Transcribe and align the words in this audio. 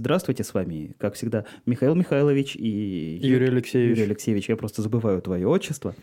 Здравствуйте, 0.00 0.44
с 0.44 0.54
вами, 0.54 0.94
как 0.98 1.14
всегда, 1.14 1.46
Михаил 1.66 1.96
Михайлович 1.96 2.54
и 2.54 3.18
Юрий 3.20 3.48
Алексеевич. 3.48 3.98
Юрий 3.98 4.08
Алексеевич. 4.10 4.48
Я 4.48 4.56
просто 4.56 4.82
забываю 4.82 5.20
твое 5.20 5.48
отчество. 5.48 5.96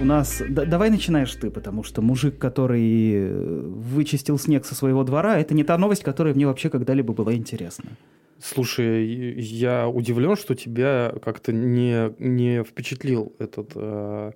У 0.00 0.04
нас... 0.04 0.42
да- 0.50 0.66
давай 0.66 0.90
начинаешь 0.90 1.34
ты, 1.34 1.50
потому 1.50 1.82
что 1.82 2.02
мужик, 2.02 2.36
который 2.38 3.12
э, 3.14 3.60
вычистил 3.64 4.38
снег 4.38 4.66
со 4.66 4.74
своего 4.74 5.02
двора, 5.02 5.38
это 5.38 5.54
не 5.54 5.64
та 5.64 5.78
новость, 5.78 6.02
которая 6.02 6.34
мне 6.34 6.46
вообще 6.46 6.68
когда-либо 6.68 7.14
была 7.14 7.32
интересна. 7.32 7.90
Слушай, 8.38 9.06
я 9.40 9.88
удивлен, 9.88 10.36
что 10.36 10.54
тебя 10.54 11.14
как-то 11.24 11.52
не, 11.54 12.12
не 12.18 12.62
впечатлил 12.64 13.32
этот, 13.38 13.70
э, 13.76 14.32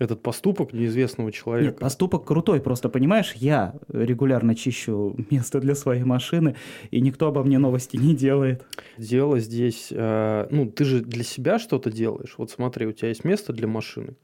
этот 0.00 0.22
поступок 0.22 0.72
неизвестного 0.72 1.30
человека. 1.30 1.72
Нет, 1.72 1.78
поступок 1.78 2.24
крутой, 2.24 2.60
просто 2.60 2.88
понимаешь, 2.88 3.34
я 3.36 3.74
регулярно 3.88 4.54
чищу 4.56 5.14
место 5.30 5.60
для 5.60 5.74
своей 5.74 6.02
машины, 6.02 6.56
и 6.90 7.00
никто 7.00 7.28
обо 7.28 7.44
мне 7.44 7.58
новости 7.58 7.96
не 7.96 8.16
делает. 8.16 8.64
Дело 8.98 9.38
здесь... 9.38 9.88
э, 9.90 10.48
ну, 10.50 10.66
ты 10.66 10.84
же 10.84 11.00
для 11.00 11.22
себя 11.22 11.58
что-то 11.58 11.92
делаешь. 11.92 12.34
Вот 12.38 12.50
смотри, 12.50 12.86
у 12.86 12.92
тебя 12.92 13.08
есть 13.08 13.24
место 13.24 13.52
для 13.52 13.68
машины. 13.68 14.14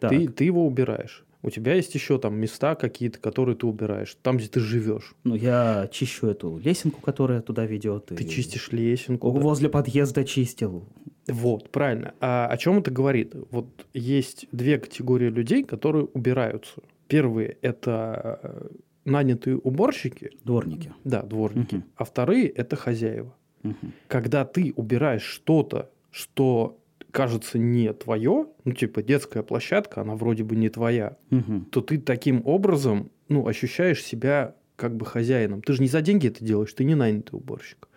Так. 0.00 0.10
Ты, 0.10 0.28
ты 0.28 0.44
его 0.44 0.66
убираешь. 0.66 1.24
У 1.42 1.48
тебя 1.48 1.74
есть 1.74 1.94
еще 1.94 2.18
там 2.18 2.34
места 2.34 2.74
какие-то, 2.74 3.18
которые 3.18 3.56
ты 3.56 3.66
убираешь. 3.66 4.16
Там, 4.22 4.36
где 4.36 4.48
ты 4.48 4.60
живешь. 4.60 5.14
Ну, 5.24 5.34
я 5.34 5.88
чищу 5.90 6.26
эту 6.26 6.58
лесенку, 6.58 7.00
которая 7.00 7.40
туда 7.40 7.64
ведет. 7.64 8.06
Ты 8.06 8.22
и 8.22 8.28
чистишь 8.28 8.72
лесенку. 8.72 9.30
да. 9.32 9.40
Возле 9.40 9.68
подъезда 9.70 10.24
чистил. 10.24 10.84
Вот, 11.28 11.70
правильно. 11.70 12.14
А 12.20 12.46
о 12.46 12.56
чем 12.56 12.78
это 12.78 12.90
говорит? 12.90 13.34
Вот 13.50 13.86
есть 13.94 14.46
две 14.52 14.78
категории 14.78 15.28
людей, 15.28 15.62
которые 15.64 16.04
убираются. 16.06 16.80
Первые– 17.08 17.56
это 17.62 18.40
э, 18.42 18.68
нанятые 19.04 19.56
уборщики, 19.58 20.30
Дворники. 20.44 20.92
да, 21.04 21.22
дворники. 21.22 21.76
Мгм. 21.76 21.84
А 21.96 22.04
вторые– 22.04 22.48
это 22.48 22.76
хозяева. 22.76 23.34
Мгм. 23.62 23.92
Когда 24.08 24.44
ты 24.44 24.72
убираешь 24.76 25.22
что-то, 25.22 25.90
что 26.10 26.78
кажется 27.10 27.58
не 27.58 27.92
твое, 27.92 28.46
ну, 28.64 28.72
типа 28.72 29.02
детская 29.02 29.42
площадка, 29.42 30.00
она 30.02 30.14
вроде 30.14 30.44
бы 30.44 30.54
не 30.56 30.68
твоя, 30.68 31.16
Мгм. 31.30 31.64
то 31.66 31.80
ты 31.80 31.98
таким 31.98 32.42
образом, 32.44 33.10
ну, 33.28 33.46
ощущаешь 33.46 34.02
себя 34.04 34.54
как 34.76 34.96
бы 34.96 35.04
хозяином. 35.04 35.60
Ты 35.60 35.74
же 35.74 35.82
не 35.82 35.88
за 35.88 36.00
деньги 36.00 36.28
это 36.28 36.42
делаешь, 36.44 36.72
ты 36.72 36.84
не 36.84 36.94
нанятый 36.94 37.36
уборщик. 37.38 37.88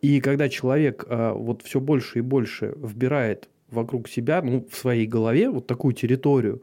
И 0.00 0.20
когда 0.20 0.48
человек 0.48 1.04
а, 1.08 1.34
вот 1.34 1.62
все 1.62 1.80
больше 1.80 2.18
и 2.18 2.22
больше 2.22 2.74
вбирает 2.76 3.48
вокруг 3.70 4.08
себя, 4.08 4.42
ну, 4.42 4.66
в 4.70 4.76
своей 4.76 5.06
голове 5.06 5.50
вот 5.50 5.66
такую 5.66 5.94
территорию, 5.94 6.62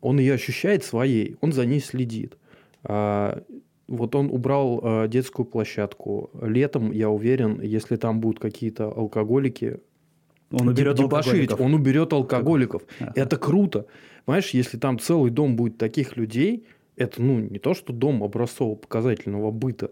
он 0.00 0.18
ее 0.18 0.34
ощущает 0.34 0.84
своей, 0.84 1.36
он 1.40 1.52
за 1.52 1.64
ней 1.66 1.80
следит. 1.80 2.36
А, 2.84 3.42
вот 3.88 4.14
он 4.14 4.30
убрал 4.30 4.80
а, 4.82 5.08
детскую 5.08 5.46
площадку. 5.46 6.30
Летом, 6.40 6.92
я 6.92 7.10
уверен, 7.10 7.60
если 7.60 7.96
там 7.96 8.20
будут 8.20 8.40
какие-то 8.40 8.90
алкоголики, 8.90 9.80
Он 10.50 10.68
уберет 10.68 10.98
алкоголиков. 11.00 11.60
он 11.60 11.74
уберет 11.74 12.12
алкоголиков. 12.12 12.82
Ага. 13.00 13.12
Это 13.14 13.36
круто. 13.36 13.86
Понимаешь, 14.24 14.50
если 14.50 14.78
там 14.78 14.98
целый 14.98 15.30
дом 15.30 15.56
будет 15.56 15.78
таких 15.78 16.16
людей, 16.16 16.66
это 16.96 17.22
ну 17.22 17.38
не 17.38 17.58
то, 17.58 17.74
что 17.74 17.92
дом 17.92 18.22
образцово-показательного 18.22 19.50
быта, 19.50 19.90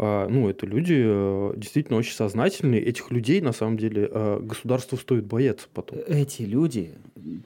ну 0.00 0.48
это 0.48 0.64
люди 0.64 0.96
э, 0.96 1.52
действительно 1.58 1.98
очень 1.98 2.14
сознательные. 2.14 2.80
Этих 2.80 3.10
людей 3.10 3.42
на 3.42 3.52
самом 3.52 3.76
деле 3.76 4.08
э, 4.10 4.40
государству 4.40 4.96
стоит 4.96 5.26
бояться 5.26 5.68
потом. 5.74 5.98
Эти 6.06 6.42
люди 6.42 6.94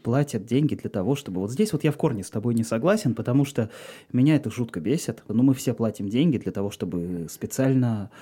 платят 0.05 0.47
деньги 0.47 0.77
для 0.77 0.89
того, 0.89 1.17
чтобы... 1.17 1.41
Вот 1.41 1.51
здесь 1.51 1.73
вот 1.73 1.83
я 1.83 1.91
в 1.91 1.97
корне 1.97 2.23
с 2.23 2.31
тобой 2.31 2.55
не 2.55 2.63
согласен, 2.63 3.17
потому 3.17 3.45
что 3.45 3.71
меня 4.13 4.37
это 4.37 4.53
жутко 4.53 4.79
бесит. 4.79 5.25
Но 5.27 5.43
мы 5.43 5.53
все 5.55 5.75
платим 5.75 6.09
деньги 6.09 6.39
для 6.39 6.53
того, 6.53 6.71
чтобы 6.71 7.27
специально 7.29 8.13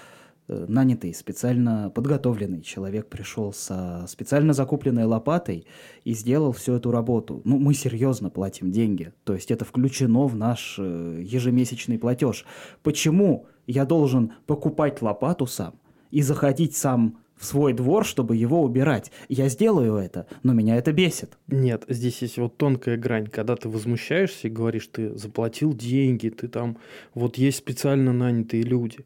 э, 0.48 0.64
нанятый, 0.66 1.12
специально 1.12 1.90
подготовленный 1.94 2.62
человек 2.62 3.08
пришел 3.08 3.52
со 3.52 4.06
специально 4.08 4.54
закупленной 4.54 5.04
лопатой 5.04 5.66
и 6.04 6.14
сделал 6.14 6.52
всю 6.52 6.72
эту 6.72 6.90
работу. 6.90 7.42
Ну, 7.44 7.58
мы 7.58 7.74
серьезно 7.74 8.30
платим 8.30 8.70
деньги. 8.72 9.12
То 9.24 9.34
есть 9.34 9.50
это 9.50 9.66
включено 9.66 10.26
в 10.26 10.36
наш 10.36 10.76
э, 10.78 11.20
ежемесячный 11.22 11.98
платеж. 11.98 12.46
Почему 12.82 13.46
я 13.66 13.84
должен 13.84 14.32
покупать 14.46 15.02
лопату 15.02 15.46
сам 15.46 15.74
и 16.10 16.22
заходить 16.22 16.76
сам 16.76 17.18
в 17.36 17.44
свой 17.44 17.72
двор, 17.72 18.04
чтобы 18.04 18.36
его 18.36 18.62
убирать? 18.62 19.10
Я 19.28 19.48
сделаю 19.48 19.96
это, 19.96 20.26
но 20.42 20.52
меня 20.52 20.76
это 20.76 20.92
бесит. 20.92 21.36
Нет, 21.48 21.84
здесь 21.88 22.22
есть 22.22 22.38
вот 22.38 22.56
тонкая 22.56 22.96
грань, 22.96 23.26
когда 23.26 23.56
ты 23.56 23.68
возмущаешься 23.68 24.48
и 24.48 24.50
говоришь, 24.50 24.86
ты 24.86 25.16
заплатил 25.18 25.74
деньги, 25.74 26.28
ты 26.28 26.48
там, 26.48 26.78
вот 27.14 27.36
есть 27.38 27.58
специально 27.58 28.12
нанятые 28.12 28.62
люди. 28.62 28.98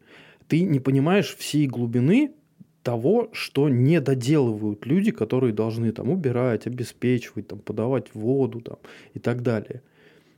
Ты 0.49 0.63
не 0.63 0.81
понимаешь 0.81 1.35
всей 1.35 1.67
глубины 1.67 2.33
того, 2.83 3.31
что 3.33 3.69
не 3.69 4.01
доделывают 4.01 4.87
люди, 4.87 5.11
которые 5.11 5.53
должны 5.53 5.91
там 5.91 6.09
убирать, 6.09 6.69
обеспечивать, 6.69 7.49
там, 7.49 7.59
подавать 7.59 8.15
воду 8.15 8.61
там, 8.61 8.77
и 9.13 9.19
так 9.19 9.43
далее. 9.43 9.83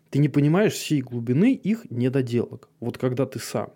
Ты 0.09 0.19
не 0.19 0.31
понимаешь 0.31 0.73
всей 0.73 1.03
глубины 1.03 1.53
их 1.53 1.91
недоделок. 1.91 2.71
Вот 2.81 2.97
когда 2.97 3.27
ты 3.27 3.39
сам 3.39 3.69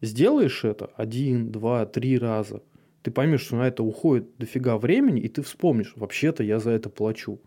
сделаешь 0.00 0.64
это 0.64 0.86
один, 0.96 1.50
два, 1.52 1.86
три 1.86 2.18
раза, 2.18 2.62
ты 3.02 3.10
поймешь, 3.10 3.42
что 3.42 3.56
на 3.56 3.68
это 3.68 3.82
уходит 3.82 4.36
дофига 4.38 4.78
времени, 4.78 5.20
и 5.20 5.28
ты 5.28 5.42
вспомнишь, 5.42 5.94
вообще-то 5.96 6.42
я 6.42 6.58
за 6.60 6.70
это 6.70 6.90
плачу. 6.90 7.40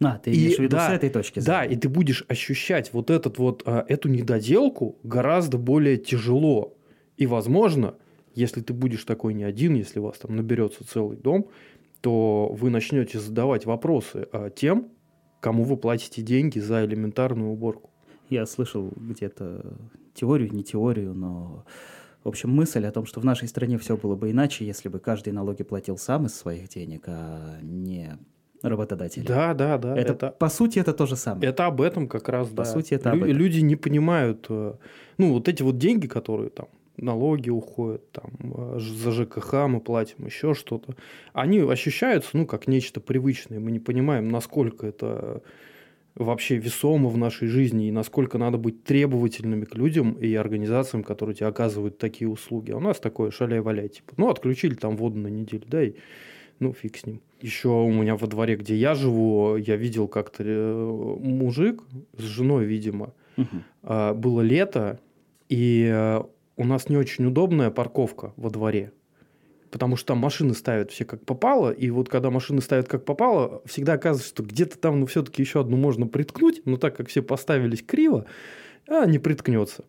А, 0.00 0.18
ты 0.18 0.30
И 0.30 0.34
имеешь 0.34 0.56
в 0.56 0.58
виду 0.58 0.76
да, 0.76 0.88
с 0.88 0.92
этой 0.92 1.10
точки 1.10 1.38
Да, 1.38 1.64
зрения? 1.64 1.76
и 1.76 1.78
ты 1.78 1.88
будешь 1.88 2.24
ощущать 2.28 2.92
вот 2.92 3.10
этот 3.10 3.38
вот, 3.38 3.62
а, 3.66 3.84
эту 3.88 4.08
недоделку 4.08 4.98
гораздо 5.02 5.58
более 5.58 5.96
тяжело. 5.96 6.76
И, 7.16 7.26
возможно, 7.26 7.98
если 8.34 8.62
ты 8.62 8.72
будешь 8.72 9.04
такой 9.04 9.34
не 9.34 9.44
один, 9.44 9.74
если 9.74 10.00
у 10.00 10.04
вас 10.04 10.18
там 10.18 10.34
наберется 10.34 10.84
целый 10.88 11.16
дом, 11.16 11.50
то 12.00 12.48
вы 12.52 12.70
начнете 12.70 13.20
задавать 13.20 13.66
вопросы 13.66 14.26
а, 14.32 14.50
тем, 14.50 14.92
кому 15.40 15.64
вы 15.64 15.76
платите 15.76 16.22
деньги 16.22 16.58
за 16.58 16.84
элементарную 16.84 17.50
уборку. 17.52 17.91
Я 18.32 18.46
слышал 18.46 18.92
где-то 18.96 19.76
теорию, 20.14 20.52
не 20.52 20.64
теорию, 20.64 21.14
но... 21.14 21.64
В 22.24 22.28
общем, 22.28 22.50
мысль 22.50 22.86
о 22.86 22.92
том, 22.92 23.04
что 23.04 23.20
в 23.20 23.24
нашей 23.24 23.48
стране 23.48 23.78
все 23.78 23.96
было 23.96 24.14
бы 24.14 24.30
иначе, 24.30 24.64
если 24.64 24.88
бы 24.88 25.00
каждый 25.00 25.32
налоги 25.32 25.64
платил 25.64 25.98
сам 25.98 26.26
из 26.26 26.34
своих 26.34 26.68
денег, 26.68 27.02
а 27.08 27.58
не 27.62 28.16
работодатель. 28.62 29.24
Да, 29.24 29.54
да, 29.54 29.76
да. 29.76 29.96
Это, 29.98 30.12
это, 30.12 30.30
по 30.30 30.48
сути, 30.48 30.78
это 30.78 30.92
то 30.92 31.06
же 31.06 31.16
самое. 31.16 31.48
Это 31.50 31.66
об 31.66 31.80
этом 31.80 32.06
как 32.08 32.28
раз, 32.28 32.48
По 32.48 32.54
да. 32.58 32.64
сути, 32.64 32.94
это 32.94 33.10
Лю- 33.10 33.16
об 33.16 33.22
этом. 33.24 33.36
Люди 33.36 33.58
не 33.60 33.74
понимают, 33.76 34.46
э, 34.48 34.74
ну, 35.18 35.32
вот 35.32 35.48
эти 35.48 35.64
вот 35.64 35.78
деньги, 35.78 36.06
которые 36.06 36.50
там, 36.50 36.68
налоги 36.96 37.50
уходят, 37.50 38.08
там, 38.12 38.30
э, 38.40 38.78
за 38.78 39.10
ЖКХ 39.10 39.66
мы 39.66 39.80
платим, 39.80 40.24
еще 40.26 40.54
что-то, 40.54 40.94
они 41.32 41.58
ощущаются, 41.58 42.30
ну, 42.34 42.46
как 42.46 42.68
нечто 42.68 43.00
привычное. 43.00 43.58
Мы 43.58 43.72
не 43.72 43.80
понимаем, 43.80 44.28
насколько 44.28 44.86
это 44.86 45.42
вообще 46.14 46.56
весомо 46.56 47.08
в 47.08 47.16
нашей 47.16 47.48
жизни 47.48 47.88
и 47.88 47.92
насколько 47.92 48.38
надо 48.38 48.58
быть 48.58 48.84
требовательными 48.84 49.64
к 49.64 49.74
людям 49.74 50.12
и 50.12 50.34
организациям, 50.34 51.02
которые 51.02 51.34
тебе 51.34 51.46
оказывают 51.46 51.98
такие 51.98 52.28
услуги. 52.28 52.70
А 52.70 52.76
у 52.76 52.80
нас 52.80 53.00
такое 53.00 53.30
шаляй-валяй, 53.30 53.88
типа, 53.88 54.12
ну, 54.16 54.28
отключили 54.28 54.74
там 54.74 54.96
воду 54.96 55.18
на 55.18 55.28
неделю, 55.28 55.64
да, 55.66 55.82
и 55.82 55.94
ну, 56.58 56.72
фиг 56.72 56.96
с 56.96 57.06
ним. 57.06 57.20
Еще 57.40 57.68
у 57.68 57.90
меня 57.90 58.16
во 58.16 58.26
дворе, 58.26 58.56
где 58.56 58.76
я 58.76 58.94
живу, 58.94 59.56
я 59.56 59.76
видел 59.76 60.06
как-то 60.06 60.44
э, 60.46 61.16
мужик 61.20 61.82
с 62.16 62.22
женой, 62.22 62.66
видимо. 62.66 63.14
А, 63.82 64.14
Было 64.14 64.42
лето, 64.42 65.00
и 65.48 65.90
э, 65.92 66.22
у 66.56 66.64
нас 66.64 66.88
не 66.88 66.96
очень 66.96 67.26
удобная 67.26 67.70
парковка 67.70 68.32
во 68.36 68.50
дворе. 68.50 68.92
Потому 69.72 69.96
что 69.96 70.08
там 70.08 70.18
машины 70.18 70.52
ставят 70.52 70.90
все 70.90 71.06
как 71.06 71.24
попало, 71.24 71.70
и 71.70 71.88
вот 71.88 72.10
когда 72.10 72.30
машины 72.30 72.60
ставят 72.60 72.88
как 72.88 73.06
попало, 73.06 73.62
всегда 73.64 73.94
оказывается, 73.94 74.28
что 74.28 74.42
где-то 74.42 74.78
там, 74.78 75.00
ну, 75.00 75.06
все-таки 75.06 75.40
еще 75.40 75.60
одну 75.60 75.78
можно 75.78 76.06
приткнуть, 76.06 76.60
но 76.66 76.76
так 76.76 76.94
как 76.94 77.08
все 77.08 77.22
поставились 77.22 77.82
криво, 77.82 78.26
а 78.86 79.06
не 79.06 79.18
приткнется. 79.18 79.84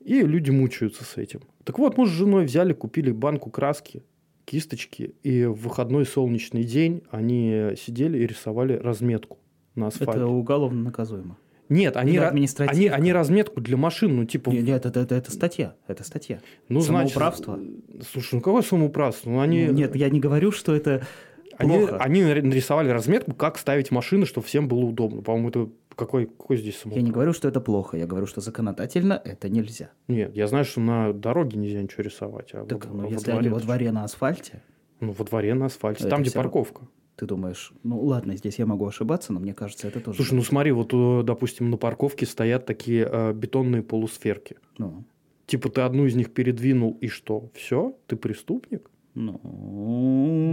И 0.00 0.20
люди 0.20 0.50
мучаются 0.50 1.04
с 1.04 1.16
этим. 1.16 1.40
Так 1.64 1.78
вот, 1.78 1.96
мы 1.96 2.06
с 2.06 2.10
женой 2.10 2.44
взяли, 2.44 2.74
купили 2.74 3.12
банку 3.12 3.48
краски, 3.48 4.02
кисточки, 4.44 5.14
и 5.22 5.46
в 5.46 5.54
выходной 5.54 6.04
солнечный 6.04 6.64
день 6.64 7.02
они 7.10 7.70
сидели 7.78 8.18
и 8.18 8.26
рисовали 8.26 8.74
разметку 8.74 9.38
на 9.74 9.86
асфальте. 9.86 10.18
Это 10.18 10.26
уголовно 10.26 10.82
наказуемо. 10.82 11.38
Нет, 11.68 11.96
они, 11.96 12.18
они, 12.18 12.88
они 12.88 13.12
разметку 13.12 13.60
для 13.60 13.76
машин, 13.76 14.16
ну, 14.16 14.24
типа, 14.24 14.50
Нет, 14.50 14.64
нет, 14.64 14.86
это, 14.86 15.00
это, 15.00 15.14
это 15.14 15.30
статья. 15.30 15.74
Это 15.86 16.04
статья. 16.04 16.40
ну, 16.68 16.80
значит, 16.80 17.12
самоуправство? 17.14 17.58
слушай, 18.12 18.34
ну, 18.34 18.40
какое 18.40 18.62
самоуправство? 18.62 19.30
Ну, 19.30 19.40
они, 19.40 19.66
Ну, 19.66 19.72
Нет, 19.72 19.96
я 19.96 20.10
не 20.10 20.20
говорю, 20.20 20.52
что 20.52 20.74
это 20.74 21.06
они, 21.56 21.78
плохо. 21.78 21.96
они 21.98 22.22
нарисовали 22.22 22.90
разметку, 22.90 23.32
как 23.34 23.56
ставить 23.58 23.90
машины, 23.90 24.26
чтобы 24.26 24.46
всем 24.46 24.68
было 24.68 24.80
удобно. 24.84 25.22
По-моему, 25.22 25.48
это 25.48 25.68
какой, 25.94 26.26
какой 26.26 26.56
здесь 26.56 26.74
Я 26.74 26.80
самоуправство? 26.80 27.06
не 27.06 27.12
говорю, 27.12 27.32
что 27.32 27.48
это 27.48 27.60
плохо. 27.60 27.96
Я 27.96 28.06
говорю, 28.06 28.26
что 28.26 28.40
законодательно 28.40 29.20
это 29.24 29.48
нельзя. 29.48 29.90
Нет, 30.08 30.34
я 30.34 30.46
знаю, 30.48 30.64
что 30.64 30.80
на 30.80 31.12
дороге 31.12 31.56
нельзя 31.58 31.80
ничего 31.80 32.02
рисовать. 32.02 32.50
А 32.52 32.64
Так, 32.66 32.84
вот 32.86 32.94
ну, 32.94 33.02
во 33.06 33.10
если 33.12 33.24
дворе 33.26 33.38
они 33.38 33.48
во 33.48 33.60
дворе 33.60 33.92
на 33.92 34.04
асфальте, 34.04 34.62
Ну, 35.00 35.12
во 35.12 35.24
дворе 35.24 35.54
на 35.54 35.66
асфальте, 35.66 36.00
Это 36.02 36.10
там, 36.10 36.20
где 36.22 36.30
всё. 36.30 36.40
парковка. 36.40 36.82
Ты 37.16 37.26
думаешь, 37.26 37.72
ну 37.84 38.00
ладно, 38.00 38.36
здесь 38.36 38.58
я 38.58 38.66
могу 38.66 38.86
ошибаться, 38.86 39.32
но 39.32 39.40
мне 39.40 39.54
кажется, 39.54 39.86
это 39.86 40.00
тоже... 40.00 40.16
Слушай, 40.16 40.34
ну 40.34 40.42
смотри, 40.42 40.72
вот, 40.72 40.92
э, 40.92 41.22
допустим, 41.24 41.70
на 41.70 41.76
парковке 41.76 42.26
стоят 42.26 42.66
такие 42.66 43.08
э, 43.10 43.32
бетонные 43.32 43.82
полусферки. 43.82 44.56
Ну, 44.78 45.04
Типа 45.46 45.68
ты 45.68 45.82
одну 45.82 46.06
из 46.06 46.14
них 46.14 46.32
передвинул, 46.32 46.96
и 47.00 47.08
что? 47.08 47.50
Все? 47.54 47.96
Ты 48.06 48.16
преступник? 48.16 48.90
Ну... 49.14 49.40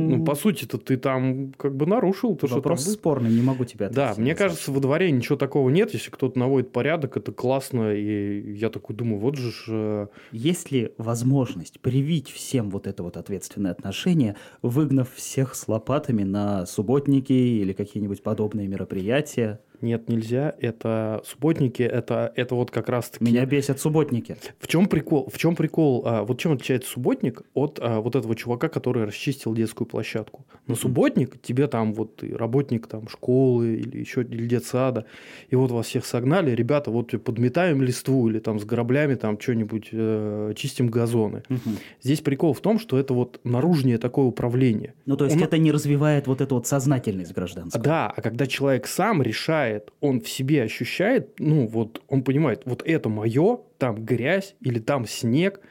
Ну, 0.09 0.23
по 0.23 0.35
сути-то 0.35 0.77
ты 0.77 0.97
там 0.97 1.53
как 1.53 1.75
бы 1.75 1.85
нарушил 1.85 2.35
то, 2.35 2.47
что 2.47 2.61
там 2.61 2.73
было. 2.73 2.81
спорный, 2.81 3.31
не 3.31 3.41
могу 3.41 3.65
тебя 3.65 3.89
Да, 3.89 4.11
ответить 4.11 4.19
мне 4.19 4.31
на 4.33 4.37
кажется, 4.37 4.71
во 4.71 4.79
дворе 4.79 5.11
ничего 5.11 5.35
такого 5.35 5.69
нет. 5.69 5.93
Если 5.93 6.11
кто-то 6.11 6.37
наводит 6.37 6.71
порядок, 6.71 7.17
это 7.17 7.31
классно. 7.31 7.93
И 7.93 8.53
я 8.55 8.69
такой 8.69 8.95
думаю, 8.95 9.19
вот 9.19 9.35
же 9.35 9.51
ж, 9.51 9.65
э, 9.69 10.07
Есть 10.31 10.71
ли 10.71 10.93
возможность 10.97 11.79
привить 11.79 12.29
всем 12.29 12.69
вот 12.69 12.87
это 12.87 13.03
вот 13.03 13.17
ответственное 13.17 13.71
отношение, 13.71 14.35
выгнав 14.61 15.11
всех 15.13 15.55
с 15.55 15.67
лопатами 15.67 16.23
на 16.23 16.65
субботники 16.65 17.33
или 17.33 17.73
какие-нибудь 17.73 18.21
подобные 18.21 18.67
мероприятия? 18.67 19.59
Нет, 19.81 20.09
нельзя. 20.09 20.55
Это 20.59 21.21
субботники, 21.25 21.81
это, 21.83 22.31
это 22.35 22.55
вот 22.55 22.71
как 22.71 22.89
раз-таки... 22.89 23.23
Меня 23.23 23.45
бесят 23.45 23.79
субботники. 23.79 24.37
В 24.59 24.67
чем 24.67 24.87
прикол? 24.87 25.29
В 25.31 25.37
чем 25.37 25.55
прикол? 25.55 26.03
а, 26.05 26.23
вот 26.23 26.39
чем 26.39 26.53
отличается 26.53 26.89
субботник 26.91 27.41
от 27.53 27.79
а, 27.81 27.99
вот 27.99 28.15
этого 28.15 28.35
чувака, 28.35 28.69
который 28.69 29.05
расчистил 29.05 29.53
детскую 29.53 29.87
площадку? 29.87 30.45
На 30.67 30.75
субботник 30.75 31.41
тебе 31.41 31.67
там 31.67 31.93
вот 31.93 32.17
ты 32.17 32.35
работник 32.35 32.87
там 32.87 33.07
школы 33.07 33.75
или 33.75 33.99
еще 33.99 34.21
или 34.21 34.47
детсада, 34.47 35.05
и 35.49 35.55
вот 35.55 35.71
вас 35.71 35.87
всех 35.87 36.05
согнали, 36.05 36.51
ребята, 36.51 36.91
вот 36.91 37.11
подметаем 37.23 37.81
листву 37.81 38.29
или 38.29 38.39
там 38.39 38.59
с 38.59 38.65
граблями 38.65 39.15
там 39.15 39.39
что-нибудь 39.39 39.89
э, 39.91 40.53
чистим 40.55 40.87
газоны. 40.87 41.43
Мгм. 41.49 41.77
Здесь 42.01 42.21
прикол 42.21 42.53
в 42.53 42.61
том, 42.61 42.79
что 42.79 42.97
это 42.97 43.13
вот 43.13 43.39
наружнее 43.43 43.97
такое 43.97 44.25
управление. 44.25 44.93
Ну, 45.05 45.17
то 45.17 45.25
есть 45.25 45.37
Он- 45.37 45.43
это 45.43 45.57
не 45.57 45.71
развивает 45.71 46.27
вот 46.27 46.41
эту 46.41 46.55
вот 46.55 46.67
сознательность 46.67 47.33
гражданскую. 47.33 47.83
Да, 47.83 48.13
а 48.15 48.21
когда 48.21 48.45
человек 48.47 48.87
сам 48.87 49.21
решает, 49.21 49.70
он 49.99 50.21
в 50.21 50.29
себе 50.29 50.63
ощущает, 50.63 51.39
ну 51.39 51.67
вот 51.67 52.01
он 52.07 52.23
понимает, 52.23 52.63
вот 52.65 52.83
это 52.85 53.09
мое, 53.09 53.59
там 53.77 54.03
грязь 54.03 54.55
или 54.61 54.79
там 54.79 55.05
снег, 55.05 55.61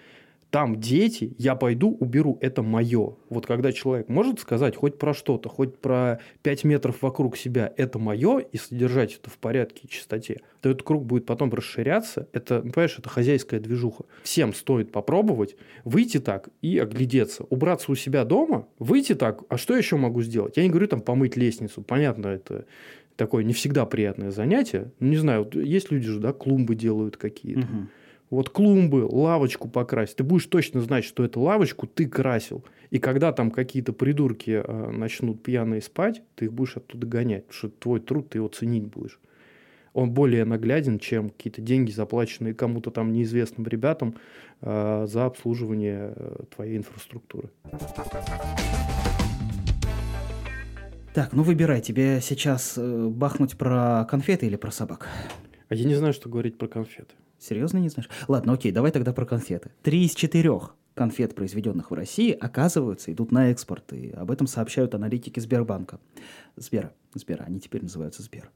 там 0.50 0.81
дети, 0.81 1.35
я 1.38 1.55
пойду 1.55 1.97
уберу, 2.00 2.37
это 2.41 2.62
мое. 2.62 3.14
Вот 3.29 3.47
когда 3.47 3.73
человек 3.73 4.08
может 4.08 4.41
сказать 4.41 4.75
хоть 4.75 4.99
про 4.99 5.14
что-то, 5.14 5.49
хоть 5.49 5.79
про 5.79 6.20
5 6.43 6.64
метров 6.64 7.02
вокруг 7.02 7.37
себя, 7.37 7.73
это 7.76 7.99
мое, 7.99 8.38
и 8.38 8.56
содержать 8.56 9.14
это 9.14 9.31
в 9.31 9.38
порядке 9.38 9.82
и 9.85 9.88
чистоте, 9.88 10.41
то 10.61 10.70
этот 10.70 10.82
круг 10.82 11.06
будет 11.06 11.25
потом 11.25 11.50
расширяться. 11.50 12.29
Это, 12.32 12.62
ну, 12.64 12.73
понимаешь, 12.73 12.99
это 12.99 13.08
хозяйская 13.08 13.61
движуха. 13.61 14.05
Всем 14.25 14.53
стоит 14.53 14.91
попробовать 14.91 15.56
выйти 15.85 16.19
так 16.19 16.49
и 16.62 16.79
оглядеться. 16.79 17.44
Убраться 17.49 17.93
у 17.93 17.94
себя 17.94 18.25
дома, 18.25 18.67
выйти 18.79 19.14
так, 19.14 19.43
а 19.49 19.56
что 19.56 19.76
еще 19.76 19.96
могу 19.96 20.20
сделать? 20.23 20.56
Я 20.56 20.64
не 20.64 20.70
говорю 20.70 20.88
там 20.88 21.00
помыть 21.00 21.37
лестницу, 21.37 21.82
понятно, 21.82 22.26
это 22.26 22.67
такое 23.20 23.44
не 23.44 23.52
всегда 23.52 23.84
приятное 23.84 24.31
занятие. 24.31 24.93
Ну, 24.99 25.08
не 25.08 25.17
знаю, 25.19 25.44
вот 25.44 25.55
есть 25.55 25.90
люди 25.90 26.08
же, 26.08 26.20
да, 26.20 26.32
клумбы 26.32 26.75
делают 26.75 27.19
какие-то. 27.19 27.61
Мгм. 27.61 27.90
Вот 28.31 28.49
клумбы, 28.49 29.05
лавочку 29.05 29.69
покрасить. 29.69 30.17
Ты 30.17 30.25
будешь 30.25 30.46
точно 30.46 30.81
знать, 30.81 31.05
что 31.05 31.22
эту 31.22 31.40
лавочку 31.40 31.87
ты 31.87 32.08
красил. 32.08 32.64
И 32.88 32.99
когда 32.99 33.32
там 33.32 33.50
какие-то 33.50 33.93
придурки 33.93 34.62
э, 34.64 34.90
начнут 34.90 35.43
пьяные 35.43 35.82
спать, 35.82 36.22
ты 36.34 36.46
их 36.46 36.52
будешь 36.55 36.78
оттуда 36.78 37.06
гонять. 37.06 37.44
Потому 37.46 37.58
что 37.58 37.69
твой 37.69 38.00
труд, 38.00 38.31
ты 38.31 38.38
его 38.38 38.49
ценить 38.49 38.87
будешь. 38.87 39.20
Он 39.93 40.12
более 40.12 40.46
нагляден, 40.46 40.99
чем 40.99 41.28
какие-то 41.28 41.61
деньги, 41.61 41.90
заплаченные 41.90 42.55
кому-то 42.55 42.90
там 42.90 43.12
неизвестным 43.12 43.67
ребятам 43.67 44.14
э, 44.62 45.06
за 45.06 45.26
обслуживание 45.26 46.14
э, 46.17 46.44
твоей 46.55 46.78
инфраструктуры. 46.78 47.50
Так, 51.12 51.32
ну 51.32 51.42
выбирай, 51.42 51.80
тебе 51.80 52.20
сейчас 52.22 52.74
э, 52.76 53.08
бахнуть 53.08 53.58
про 53.58 54.06
конфеты 54.08 54.46
или 54.46 54.54
про 54.54 54.70
собак? 54.70 55.08
А 55.68 55.74
я 55.74 55.84
не 55.84 55.96
знаю, 55.96 56.12
что 56.12 56.28
говорить 56.28 56.56
про 56.56 56.68
конфеты. 56.68 57.16
Серьезно 57.36 57.78
не 57.78 57.88
знаешь? 57.88 58.08
Ладно, 58.28 58.52
окей, 58.52 58.70
давай 58.70 58.92
тогда 58.92 59.12
про 59.12 59.26
конфеты. 59.26 59.72
Три 59.82 60.04
из 60.04 60.14
четырех 60.14 60.76
конфет, 60.94 61.34
произведенных 61.34 61.90
в 61.90 61.94
России, 61.94 62.30
оказываются, 62.30 63.12
идут 63.12 63.32
на 63.32 63.50
экспорт. 63.50 63.92
И 63.92 64.10
об 64.10 64.30
этом 64.30 64.46
сообщают 64.46 64.94
аналитики 64.94 65.40
Сбербанка. 65.40 65.98
Сбера. 66.54 66.92
Сбера, 67.14 67.42
они 67.42 67.58
теперь 67.58 67.82
называются 67.82 68.22
Сбер. 68.22 68.48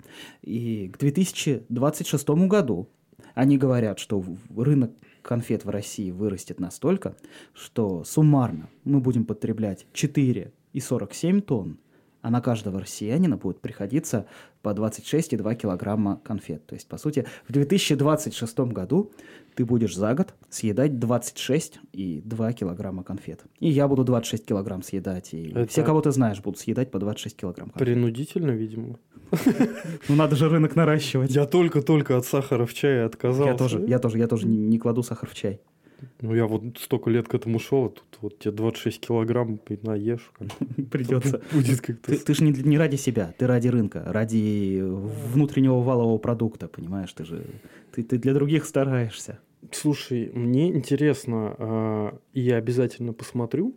И 0.43 0.89
к 0.91 0.99
2026 0.99 2.29
году 2.47 2.89
они 3.35 3.59
говорят, 3.59 3.99
что 3.99 4.25
рынок 4.57 4.93
конфет 5.23 5.65
в 5.65 5.71
России 5.71 6.13
вырастет 6.13 6.61
настолько, 6.61 7.17
что 7.53 8.05
суммарно 8.05 8.69
мы 8.85 9.01
будем 9.01 9.25
потреблять 9.25 9.87
4,47 9.93 11.41
тонн, 11.41 11.79
а 12.25 12.31
на 12.31 12.41
каждого 12.41 12.81
россиянина 12.81 13.37
будет 13.37 13.61
приходиться 13.61 14.25
по 14.63 14.71
26,2 14.71 15.55
килограмма 15.57 16.23
конфет. 16.25 16.67
То 16.67 16.75
есть, 16.75 16.89
по 16.89 16.97
сути, 16.97 17.27
в 17.47 17.53
2026 17.53 18.61
году 18.73 19.13
ты 19.55 19.67
будешь 19.67 19.95
за 19.95 20.15
год 20.15 20.33
съедать 20.49 20.93
26,2 20.93 22.53
килограмма 22.55 23.05
конфет. 23.05 23.45
И 23.61 23.69
я 23.69 23.87
буду 23.89 24.05
26 24.05 24.47
килограмм 24.47 24.83
съедать, 24.83 25.35
и 25.35 25.51
Это- 25.51 25.67
все, 25.67 25.83
кого 25.85 26.01
ты 26.01 26.13
знаешь, 26.13 26.41
будут 26.41 26.59
съедать 26.59 26.91
по 26.91 26.99
26 26.99 27.37
килограмм 27.37 27.69
конфет. 27.69 27.87
Принудительно, 27.87 28.53
видимо. 28.53 28.99
Ну, 30.09 30.15
надо 30.17 30.35
же 30.37 30.49
рынок 30.49 30.77
наращивать. 30.77 31.31
Я 31.31 31.45
только-только 31.45 32.17
от 32.17 32.25
сахара 32.25 32.65
в 32.65 32.73
чае 32.73 33.05
отказался. 33.05 33.51
Я 33.51 33.57
тоже, 33.59 33.85
я 33.87 33.99
тоже, 33.99 34.19
я 34.19 34.29
тоже 34.29 34.47
не 34.47 34.79
кладу 34.79 35.03
сахар 35.03 35.29
в 35.29 35.35
чай. 35.35 35.61
Ну, 36.21 36.35
я 36.35 36.47
вот 36.47 36.79
столько 36.79 37.11
лет 37.11 37.29
к 37.29 37.35
этому 37.35 37.59
шел, 37.59 37.87
а 37.87 37.89
тут 37.91 38.19
вот 38.21 38.39
тебе 38.39 38.53
26 38.53 39.01
килограмм 39.01 39.61
наешь. 39.83 40.31
Придется. 40.91 41.43
Будет 41.53 41.81
как-то... 41.81 42.13
Ты, 42.13 42.19
ты 42.19 42.35
же 42.35 42.45
не, 42.45 42.53
не 42.53 42.79
ради 42.79 42.97
себя, 42.97 43.35
ты 43.39 43.47
ради 43.47 43.69
рынка, 43.69 44.03
ради 44.07 44.81
внутреннего 44.83 45.81
валового 45.81 46.19
продукта, 46.19 46.69
понимаешь? 46.69 47.13
Ты 47.13 47.25
же 47.25 47.45
ты, 47.95 48.03
ты 48.03 48.19
для 48.19 48.35
других 48.35 48.65
стараешься. 48.65 49.39
Слушай, 49.71 50.31
мне 50.35 50.69
интересно, 50.69 51.55
а, 51.59 52.19
и 52.33 52.41
я 52.41 52.57
обязательно 52.57 53.13
посмотрю 53.13 53.77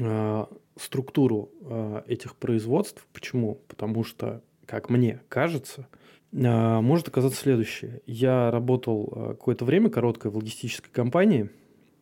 а, 0.00 0.48
структуру 0.78 1.50
а, 1.62 2.04
этих 2.06 2.36
производств. 2.36 3.06
Почему? 3.12 3.60
Потому 3.68 4.04
что, 4.04 4.42
как 4.66 4.90
мне 4.90 5.22
кажется, 5.28 5.88
может 6.32 7.08
оказаться 7.08 7.40
следующее. 7.40 8.00
Я 8.06 8.50
работал 8.50 9.12
а, 9.14 9.28
какое-то 9.30 9.64
время 9.64 9.88
короткое 9.90 10.30
в 10.30 10.36
логистической 10.36 10.90
компании 10.92 11.50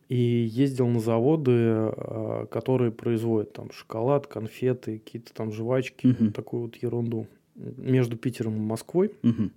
и 0.09 0.15
ездил 0.15 0.87
на 0.87 0.99
заводы, 0.99 1.51
а, 1.53 2.45
которые 2.47 2.91
производят 2.91 3.53
там 3.53 3.71
шоколад, 3.71 4.27
конфеты, 4.27 4.99
какие-то 4.99 5.33
там 5.33 5.51
жвачки, 5.51 6.07
Мгм. 6.07 6.31
такую 6.33 6.63
вот 6.63 6.75
ерунду. 6.77 7.27
Между 7.55 8.17
Питером 8.17 8.55
и 8.57 8.59
Москвой 8.59 9.11
Мгм. 9.23 9.51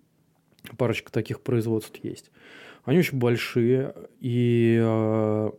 парочка 0.77 1.11
таких 1.11 1.41
производств 1.41 1.99
есть. 2.03 2.31
Они 2.85 2.99
очень 2.99 3.19
большие, 3.19 3.95
и 4.21 4.79
э, 4.81 5.51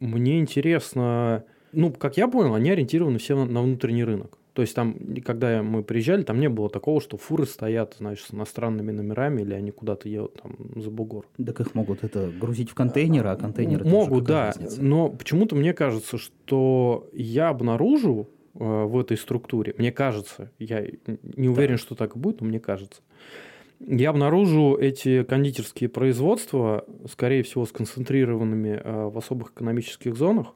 мне 0.00 0.38
интересно, 0.40 1.44
ну, 1.72 1.92
как 1.92 2.16
я 2.16 2.28
понял, 2.28 2.54
они 2.54 2.70
ориентированы 2.70 3.18
все 3.18 3.34
на, 3.36 3.44
на 3.44 3.62
внутренний 3.62 4.04
рынок. 4.04 4.38
То 4.52 4.60
есть 4.62 4.74
там, 4.74 4.96
когда 5.24 5.62
мы 5.62 5.82
приезжали, 5.82 6.22
там 6.22 6.38
не 6.38 6.48
было 6.48 6.68
такого, 6.68 7.00
что 7.00 7.16
фуры 7.16 7.46
стоят, 7.46 7.96
знаешь, 7.98 8.22
с 8.22 8.34
иностранными 8.34 8.92
номерами, 8.92 9.42
или 9.42 9.54
они 9.54 9.70
куда-то 9.70 10.08
едут 10.08 10.42
там 10.42 10.56
за 10.76 10.90
бугор. 10.90 11.26
Так 11.44 11.60
их 11.60 11.74
могут 11.74 12.04
это 12.04 12.30
грузить 12.30 12.70
в 12.70 12.74
контейнеры, 12.74 13.30
а 13.30 13.36
контейнеры... 13.36 13.86
Могут, 13.86 14.24
да. 14.24 14.52
Но 14.76 15.08
почему-то 15.08 15.56
мне 15.56 15.72
кажется, 15.72 16.18
что 16.18 17.08
я 17.14 17.48
обнаружу 17.48 18.28
э, 18.54 18.58
в 18.58 18.98
этой 18.98 19.16
структуре, 19.16 19.74
мне 19.78 19.90
кажется, 19.90 20.50
я 20.58 20.86
не 21.22 21.48
уверен, 21.48 21.78
что 21.78 21.94
так 21.94 22.16
и 22.16 22.18
будет, 22.18 22.42
но 22.42 22.48
мне 22.48 22.60
кажется, 22.60 23.00
я 23.80 24.10
обнаружу 24.10 24.76
эти 24.76 25.24
кондитерские 25.24 25.88
производства, 25.88 26.84
скорее 27.10 27.42
всего, 27.42 27.64
сконцентрированными 27.66 28.80
э, 28.82 29.04
в 29.06 29.16
особых 29.18 29.52
экономических 29.52 30.14
зонах. 30.14 30.54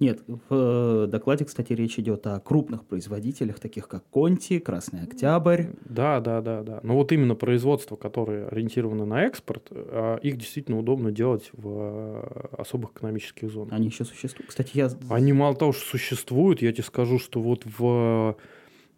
Нет, 0.00 0.20
в 0.26 0.40
э, 0.50 1.06
докладе, 1.08 1.44
кстати, 1.44 1.72
речь 1.72 1.98
идет 1.98 2.26
о 2.26 2.38
крупных 2.38 2.84
производителях, 2.84 3.58
таких 3.58 3.88
как 3.88 4.04
Конти, 4.10 4.60
Красный 4.60 5.02
Октябрь. 5.02 5.66
Да, 5.84 6.20
да, 6.20 6.40
да, 6.40 6.62
да. 6.62 6.80
Но 6.84 6.94
вот 6.94 7.10
именно 7.10 7.34
производства, 7.34 7.96
которые 7.96 8.46
ориентированы 8.46 9.04
на 9.04 9.24
экспорт, 9.24 9.66
э, 9.70 10.18
их 10.22 10.36
действительно 10.36 10.78
удобно 10.78 11.10
делать 11.10 11.50
в 11.52 11.68
э, 11.68 12.46
особых 12.58 12.92
экономических 12.92 13.50
зонах. 13.50 13.72
Они 13.72 13.88
еще 13.88 14.04
существуют. 14.04 14.50
Кстати, 14.50 14.70
я... 14.74 14.88
Они 15.10 15.32
мало 15.32 15.56
того, 15.56 15.72
что 15.72 15.84
существуют, 15.84 16.62
я 16.62 16.72
тебе 16.72 16.84
скажу, 16.84 17.18
что 17.18 17.40
вот 17.40 17.64
в, 17.66 18.36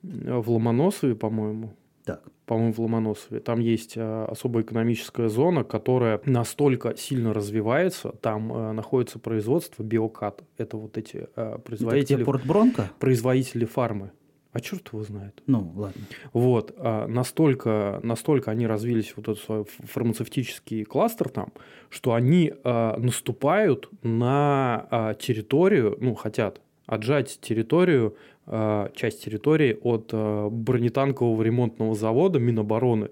в 0.03 0.51
Ломоносове, 0.51 1.15
по-моему, 1.15 1.75
Так, 2.05 2.23
по-моему, 2.47 2.73
в 2.73 2.79
Ломоносове, 2.81 3.41
там 3.41 3.61
есть 3.61 3.97
э, 3.97 4.25
особая 4.25 4.65
экономическая 4.65 5.29
зона, 5.29 5.65
которая 5.65 6.21
настолько 6.25 6.97
сильно 6.97 7.33
развивается, 7.33 8.13
там 8.21 8.53
э, 8.53 8.73
находится 8.73 9.19
производство 9.19 9.83
биокат. 9.83 10.43
Это 10.57 10.77
вот 10.77 10.97
эти 10.99 11.29
это 11.37 11.55
где 11.55 11.63
производители, 11.63 12.25
Порт 12.25 12.45
Бронко? 12.47 12.91
производители 12.99 13.65
фармы. 13.65 14.13
А 14.53 14.61
черт 14.61 14.89
его 14.93 15.05
знает. 15.05 15.41
Ну, 15.47 15.73
ладно. 15.77 16.03
Вот, 16.33 16.75
а, 16.77 17.07
настолько, 17.07 18.01
настолько 18.03 18.51
они 18.51 18.67
развились, 18.67 19.13
вот 19.15 19.29
этот 19.29 19.45
свой 19.45 19.65
фармацевтический 19.65 20.85
кластер 20.85 21.29
там, 21.29 21.53
что 21.89 22.15
они 22.15 22.53
а, 22.65 22.97
наступают 22.99 23.89
на 24.03 24.89
а, 24.91 25.15
территорию, 25.15 25.97
ну, 26.01 26.15
хотят, 26.15 26.61
отжать 26.91 27.39
территорию, 27.41 28.17
э, 28.47 28.89
часть 28.95 29.25
территории 29.25 29.79
от 29.83 30.11
э, 30.13 30.49
бронетанкового 30.51 31.43
ремонтного 31.43 31.95
завода 31.95 32.39
Минобороны, 32.39 33.11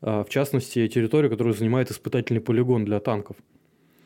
в 0.00 0.26
частности, 0.28 0.86
территорию, 0.88 1.30
которую 1.30 1.54
занимает 1.54 1.90
испытательный 1.90 2.42
полигон 2.42 2.84
для 2.84 3.00
танков. 3.00 3.36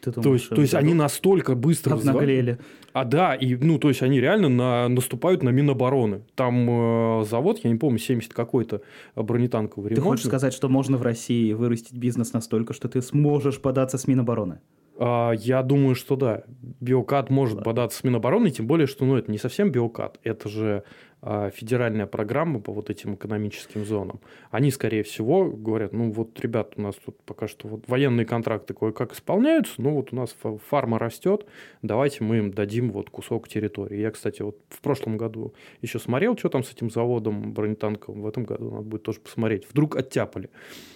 Ты 0.00 0.12
думаешь, 0.12 0.22
то 0.22 0.34
есть, 0.34 0.48
то 0.50 0.60
есть 0.60 0.74
они 0.74 0.94
настолько 0.94 1.54
быстро 1.54 1.94
обнаглели. 1.94 2.58
А 2.92 3.04
да, 3.04 3.34
и 3.34 3.56
ну 3.56 3.78
то 3.78 3.88
есть 3.88 4.02
они 4.02 4.20
реально 4.20 4.48
на, 4.48 4.88
наступают 4.88 5.42
на 5.42 5.50
Минобороны. 5.50 6.22
Там 6.34 7.20
э, 7.20 7.24
завод, 7.24 7.60
я 7.64 7.70
не 7.70 7.76
помню, 7.76 7.98
70 7.98 8.32
какой-то 8.32 8.82
бронетанковый 9.14 9.90
ремонт. 9.90 10.04
Ты 10.04 10.08
хочешь 10.08 10.26
сказать, 10.26 10.52
что 10.52 10.68
можно 10.68 10.96
в 10.96 11.02
России 11.02 11.52
вырастить 11.52 11.96
бизнес 11.96 12.32
настолько, 12.32 12.74
что 12.74 12.88
ты 12.88 13.02
сможешь 13.02 13.60
податься 13.60 13.98
с 13.98 14.06
Минобороны? 14.06 14.60
А, 14.98 15.32
я 15.32 15.62
думаю, 15.62 15.94
что 15.94 16.16
да. 16.16 16.42
Биокат 16.80 17.30
может 17.30 17.56
Ладно. 17.56 17.64
податься 17.64 17.98
с 17.98 18.04
Минобороны, 18.04 18.50
тем 18.50 18.66
более, 18.66 18.86
что 18.86 19.04
ну, 19.04 19.16
это 19.16 19.30
не 19.30 19.38
совсем 19.38 19.70
биокат. 19.70 20.18
Это 20.24 20.48
же 20.48 20.82
федеральная 21.22 22.06
программа 22.06 22.60
по 22.60 22.72
вот 22.72 22.90
этим 22.90 23.14
экономическим 23.14 23.84
зонам, 23.84 24.20
они, 24.50 24.70
скорее 24.70 25.02
всего, 25.02 25.50
говорят, 25.50 25.92
ну 25.92 26.12
вот, 26.12 26.38
ребят, 26.40 26.75
у 26.76 26.82
нас 26.82 26.94
тут 26.94 27.20
пока 27.22 27.48
что 27.48 27.66
вот 27.66 27.88
военные 27.88 28.25
контракты 28.25 28.72
кое-как 28.72 29.14
исполняются, 29.14 29.75
ну 29.78 29.94
вот 29.94 30.12
у 30.12 30.16
нас 30.16 30.37
фарма 30.68 30.98
растет, 30.98 31.46
давайте 31.82 32.22
мы 32.22 32.38
им 32.38 32.52
дадим 32.52 32.92
вот 32.92 33.10
кусок 33.10 33.48
территории. 33.48 33.98
Я, 33.98 34.12
кстати, 34.12 34.42
вот 34.42 34.58
в 34.68 34.80
прошлом 34.80 35.16
году 35.16 35.54
еще 35.82 35.98
смотрел, 35.98 36.37
что 36.38 36.50
там 36.50 36.62
с 36.62 36.72
этим 36.72 36.88
заводом 36.88 37.52
бронетанковым, 37.52 38.22
в 38.22 38.26
этом 38.26 38.44
году 38.44 38.70
надо 38.70 38.82
будет 38.82 39.02
тоже 39.02 39.20
посмотреть. 39.20 39.66
Вдруг 39.68 39.96
оттяпали. 39.96 40.50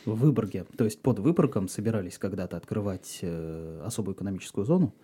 В 0.05 0.15
Выборге, 0.15 0.67
то 0.77 0.85
есть 0.85 1.03
под 1.03 1.19
Выборгом 1.19 1.67
собирались 1.67 2.19
когда-то 2.19 2.57
открывать 2.57 3.19
э, 3.23 3.83
особую 3.85 4.15
экономическую 4.15 4.65
зону, 4.65 4.95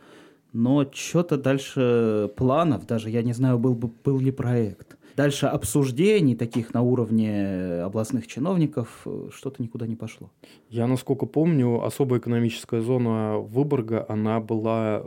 но 0.53 0.89
что-то 0.93 1.37
дальше 1.37 2.31
планов, 2.37 2.87
даже 2.87 3.11
я 3.11 3.23
не 3.23 3.33
знаю, 3.33 3.59
был, 3.59 3.75
бы, 3.75 3.91
был 4.05 4.19
ли 4.19 4.31
проект. 4.31 4.97
Дальше 5.19 5.47
обсуждений 5.47 6.37
таких 6.37 6.73
на 6.75 6.83
уровне 6.83 7.83
областных 7.83 8.29
чиновников 8.29 9.01
э, 9.05 9.31
что-то 9.35 9.61
никуда 9.61 9.85
не 9.89 9.97
пошло. 9.97 10.31
Я, 10.71 10.87
насколько 10.87 11.27
помню, 11.27 11.83
особая 11.83 12.21
экономическая 12.21 12.81
зона 12.81 13.39
Выборга, 13.39 14.07
она 14.09 14.39
была, 14.39 15.03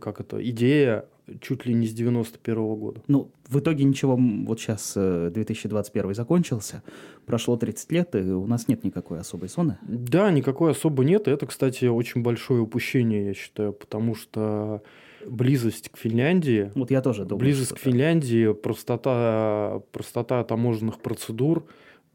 как 0.00 0.20
это, 0.20 0.38
идея 0.50 1.06
чуть 1.40 1.66
ли 1.66 1.74
не 1.74 1.88
с 1.88 1.92
91 1.92 2.62
-го 2.62 2.76
года. 2.76 3.02
Ну, 3.08 3.32
в 3.48 3.58
итоге 3.58 3.82
ничего, 3.82 4.16
вот 4.16 4.60
сейчас 4.60 4.92
2021 4.94 6.10
э, 6.10 6.14
закончился, 6.14 6.84
прошло 7.26 7.56
30 7.56 7.90
лет, 7.90 8.14
и 8.14 8.20
у 8.20 8.46
нас 8.46 8.68
нет 8.68 8.84
никакой 8.84 9.18
особой 9.18 9.48
зоны. 9.48 9.78
Да, 9.82 10.30
никакой 10.30 10.70
особо 10.70 11.02
нет, 11.02 11.26
и 11.26 11.32
это, 11.32 11.46
кстати, 11.46 11.86
очень 11.86 12.22
большое 12.22 12.60
упущение, 12.60 13.26
я 13.26 13.34
считаю, 13.34 13.72
потому 13.72 14.14
что 14.14 14.82
близость 15.26 15.88
к 15.88 15.96
Финляндии. 15.96 16.70
Вот 16.74 16.90
я 16.90 17.00
тоже 17.00 17.24
думаю. 17.24 17.40
Близость 17.40 17.72
к 17.72 17.78
Финляндии, 17.78 18.52
простота, 18.52 19.82
простота 19.92 20.42
таможенных 20.44 21.00
процедур. 21.00 21.66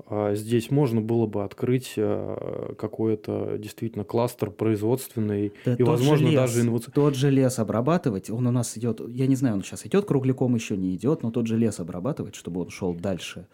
А, 0.08 0.36
здесь 0.36 0.72
можно 0.72 1.02
было 1.02 1.26
бы 1.26 1.44
открыть 1.44 1.94
а, 1.98 2.74
какой-то 2.76 3.58
действительно 3.58 4.04
кластер 4.04 4.52
производственный 4.52 5.54
да 5.66 5.76
и, 5.76 5.84
возможно, 5.84 6.28
лес, 6.28 6.36
даже 6.36 6.62
инновационный. 6.62 6.94
Тот 6.94 7.16
же 7.16 7.30
лес 7.32 7.60
обрабатывать, 7.60 8.30
он 8.30 8.46
у 8.46 8.52
нас 8.52 8.78
идет, 8.78 9.02
я 9.08 9.28
не 9.28 9.36
знаю, 9.36 9.56
он 9.56 9.64
сейчас 9.64 9.86
идет 9.86 10.06
кругляком, 10.06 10.54
еще 10.56 10.76
не 10.76 10.96
идет, 10.96 11.24
но 11.24 11.32
тот 11.32 11.48
же 11.48 11.58
лес 11.58 11.80
обрабатывать, 11.80 12.36
чтобы 12.36 12.62
он 12.62 12.70
шел 12.70 12.94
дальше. 12.94 13.48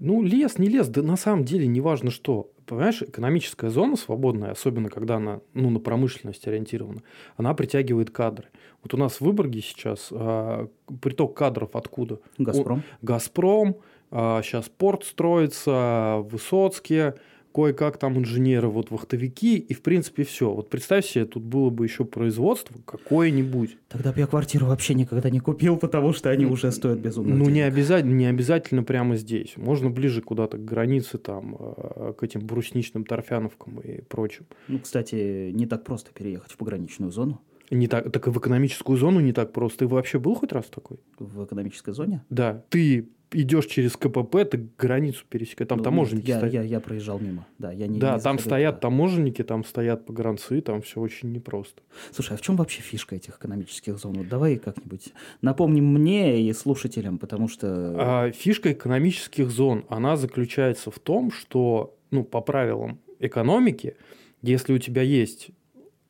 Ну, 0.00 0.22
лес, 0.22 0.58
не 0.58 0.66
лес, 0.68 0.88
да 0.88 1.02
на 1.02 1.16
самом 1.16 1.44
деле 1.44 1.66
не 1.66 1.82
важно 1.82 2.10
что. 2.10 2.50
Понимаешь, 2.64 3.02
экономическая 3.02 3.68
зона 3.68 3.96
свободная, 3.96 4.52
особенно 4.52 4.88
когда 4.88 5.16
она 5.16 5.40
ну, 5.52 5.68
на 5.68 5.78
промышленность 5.78 6.48
ориентирована, 6.48 7.02
она 7.36 7.52
притягивает 7.52 8.10
кадры. 8.10 8.48
Вот 8.82 8.94
у 8.94 8.96
нас 8.96 9.14
в 9.14 9.20
Выборге 9.20 9.60
сейчас 9.60 10.08
а, 10.10 10.68
приток 11.02 11.36
кадров 11.36 11.76
откуда? 11.76 12.18
Газпром. 12.38 12.78
О, 12.78 12.82
Газпром, 13.02 13.76
а, 14.10 14.40
сейчас 14.42 14.70
порт 14.70 15.04
строится, 15.04 16.20
Высоцкие, 16.30 17.16
кое-как 17.52 17.98
там 17.98 18.18
инженеры, 18.18 18.68
вот 18.68 18.90
вахтовики, 18.90 19.58
и 19.58 19.74
в 19.74 19.82
принципе 19.82 20.24
все. 20.24 20.52
Вот 20.52 20.70
представь 20.70 21.06
себе, 21.06 21.24
тут 21.24 21.42
было 21.42 21.70
бы 21.70 21.84
еще 21.84 22.04
производство 22.04 22.74
какое-нибудь. 22.84 23.76
Тогда 23.88 24.12
бы 24.12 24.20
я 24.20 24.26
квартиру 24.26 24.66
вообще 24.66 24.94
никогда 24.94 25.30
не 25.30 25.40
купил, 25.40 25.76
потому 25.76 26.12
что 26.12 26.30
они 26.30 26.46
уже 26.46 26.70
стоят 26.72 26.98
безумно. 26.98 27.34
Ну, 27.34 27.48
не 27.48 27.62
обязательно, 27.62 28.14
не 28.14 28.26
обязательно 28.26 28.82
прямо 28.82 29.16
здесь. 29.16 29.56
Можно 29.56 29.90
ближе 29.90 30.22
куда-то 30.22 30.58
к 30.58 30.64
границе, 30.64 31.18
там, 31.18 31.56
э, 31.58 32.12
к 32.16 32.22
этим 32.22 32.40
брусничным 32.46 33.04
торфяновкам 33.04 33.80
и 33.80 34.02
прочим. 34.02 34.46
Ну, 34.68 34.78
кстати, 34.78 35.50
не 35.52 35.66
так 35.66 35.84
просто 35.84 36.12
переехать 36.12 36.52
в 36.52 36.56
пограничную 36.56 37.12
зону. 37.12 37.40
Не 37.70 37.86
так, 37.86 38.10
так 38.10 38.26
и 38.26 38.30
в 38.30 38.38
экономическую 38.38 38.98
зону 38.98 39.20
не 39.20 39.32
так 39.32 39.52
просто. 39.52 39.80
Ты 39.80 39.86
вообще 39.86 40.18
был 40.18 40.34
хоть 40.34 40.52
раз 40.52 40.66
такой? 40.66 40.98
В 41.18 41.44
экономической 41.44 41.92
зоне? 41.94 42.24
Да. 42.28 42.64
Ты 42.68 43.08
идешь 43.32 43.66
через 43.66 43.96
КПП, 43.96 44.44
ты 44.44 44.68
границу 44.78 45.24
пересекаешь. 45.28 45.68
Там 45.68 45.78
ну, 45.78 45.84
таможенники 45.84 46.28
я, 46.28 46.38
стоят. 46.38 46.54
Я, 46.54 46.62
я 46.62 46.80
проезжал 46.80 47.18
мимо. 47.18 47.46
Да, 47.58 47.72
я 47.72 47.86
не, 47.86 47.98
да 47.98 48.16
не 48.16 48.20
там 48.20 48.38
стоят 48.38 48.76
туда. 48.76 48.88
таможенники, 48.88 49.42
там 49.42 49.64
стоят 49.64 50.06
погранцы, 50.06 50.60
там 50.60 50.82
все 50.82 51.00
очень 51.00 51.32
непросто. 51.32 51.82
Слушай, 52.12 52.34
а 52.34 52.36
в 52.36 52.42
чем 52.42 52.56
вообще 52.56 52.82
фишка 52.82 53.16
этих 53.16 53.38
экономических 53.38 53.98
зон? 53.98 54.14
Вот 54.14 54.28
давай 54.28 54.56
как-нибудь 54.56 55.12
напомним 55.42 55.86
мне 55.86 56.42
и 56.42 56.52
слушателям, 56.52 57.18
потому 57.18 57.48
что... 57.48 57.66
А, 57.98 58.30
фишка 58.32 58.72
экономических 58.72 59.50
зон, 59.50 59.84
она 59.88 60.16
заключается 60.16 60.90
в 60.90 60.98
том, 60.98 61.30
что, 61.30 61.96
ну, 62.10 62.24
по 62.24 62.40
правилам 62.40 63.00
экономики, 63.18 63.96
если 64.42 64.72
у 64.72 64.78
тебя 64.78 65.02
есть 65.02 65.50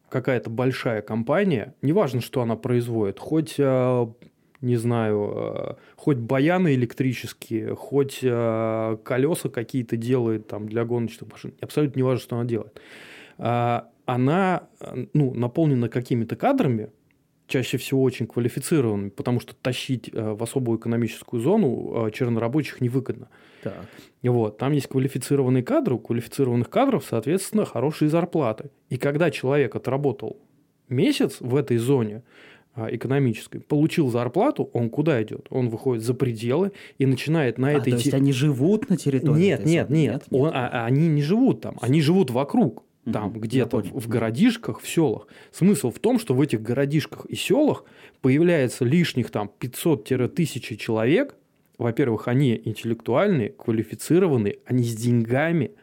какая-то 0.09 0.51
большая 0.51 1.03
компания, 1.03 1.75
неважно, 1.83 2.21
что 2.21 2.43
она 2.43 2.57
производит, 2.57 3.19
хоть 3.19 3.57
а, 3.59 4.13
не 4.61 4.77
знаю, 4.77 5.33
э, 5.35 5.75
хоть 5.97 6.19
баяны 6.19 6.75
электрические, 6.75 7.75
хоть 7.75 8.21
э, 8.23 8.97
колеса 9.03 9.49
какие-то 9.49 9.97
делает 9.97 10.49
там 10.49 10.69
для 10.69 10.85
гоночных 10.85 11.31
машин, 11.31 11.55
абсолютно 11.61 11.99
не 11.99 12.03
важно, 12.03 12.21
что 12.21 12.37
она 12.37 12.45
делает. 12.45 12.81
А, 13.39 13.89
она 14.05 14.69
ну, 15.15 15.33
наполнена 15.35 15.89
какими-то 15.89 16.37
кадрами, 16.37 16.91
чаще 17.47 17.79
всего 17.79 18.03
очень 18.03 18.27
квалифицированными, 18.27 19.09
потому 19.09 19.41
что 19.41 19.55
тащить 19.55 20.11
э, 20.13 20.33
в 20.33 20.43
особую 20.43 20.79
экономическую 20.79 21.41
зону 21.41 22.11
чернорабочих 22.11 22.81
невыгодно. 22.81 23.29
Так. 23.63 23.87
Вот, 24.23 24.59
там 24.59 24.73
есть 24.73 24.89
квалифицированные 24.89 25.63
кадры, 25.63 25.95
у 25.95 25.99
квалифицированных 25.99 26.69
кадров, 26.69 27.05
соответственно, 27.09 27.65
хорошие 27.65 28.09
зарплаты. 28.09 28.71
И 28.89 28.99
когда 28.99 29.31
человек 29.31 29.75
отработал 29.75 30.39
месяц 30.89 31.39
в 31.41 31.57
этой 31.57 31.79
зоне, 31.79 32.23
экономической, 32.77 33.61
получил 33.61 34.11
зарплату, 34.11 34.71
он 34.73 34.91
куда 34.91 35.23
идет? 35.23 35.47
Он 35.51 35.69
выходит 35.69 36.05
за 36.05 36.15
пределы 36.15 36.73
и 36.99 37.07
начинает 37.07 37.59
на 37.59 37.69
а, 37.69 37.73
этой... 37.73 37.91
То 37.91 37.97
есть 37.97 38.15
они 38.15 38.33
живут 38.33 38.89
на 38.89 38.97
территории? 38.97 39.41
Нет, 39.41 39.65
нет, 39.65 39.91
нет. 39.91 39.91
нет, 39.91 40.25
Он, 40.31 40.51
а, 40.53 40.69
а, 40.69 40.87
они 40.87 41.09
не 41.09 41.23
живут 41.23 41.61
там, 41.61 41.77
они 41.81 42.01
живут 42.01 42.31
вокруг. 42.31 42.85
Там 43.11 43.29
угу, 43.29 43.41
где-то 43.41 43.79
в, 43.79 44.01
в 44.01 44.09
городишках, 44.09 44.81
в 44.81 44.89
селах. 44.89 45.27
Смысл 45.53 45.91
в 45.91 45.99
том, 45.99 46.19
что 46.19 46.35
в 46.35 46.41
этих 46.41 46.63
городишках 46.63 47.25
и 47.27 47.35
селах 47.35 47.85
появляется 48.21 48.85
лишних 48.85 49.31
там 49.31 49.51
500-1000 49.59 50.77
человек. 50.77 51.35
Во-первых, 51.79 52.29
они 52.29 52.61
интеллектуальные, 52.63 53.51
квалифицированные, 53.51 54.59
они 54.67 54.85
с 54.85 54.95
деньгами– 54.95 55.73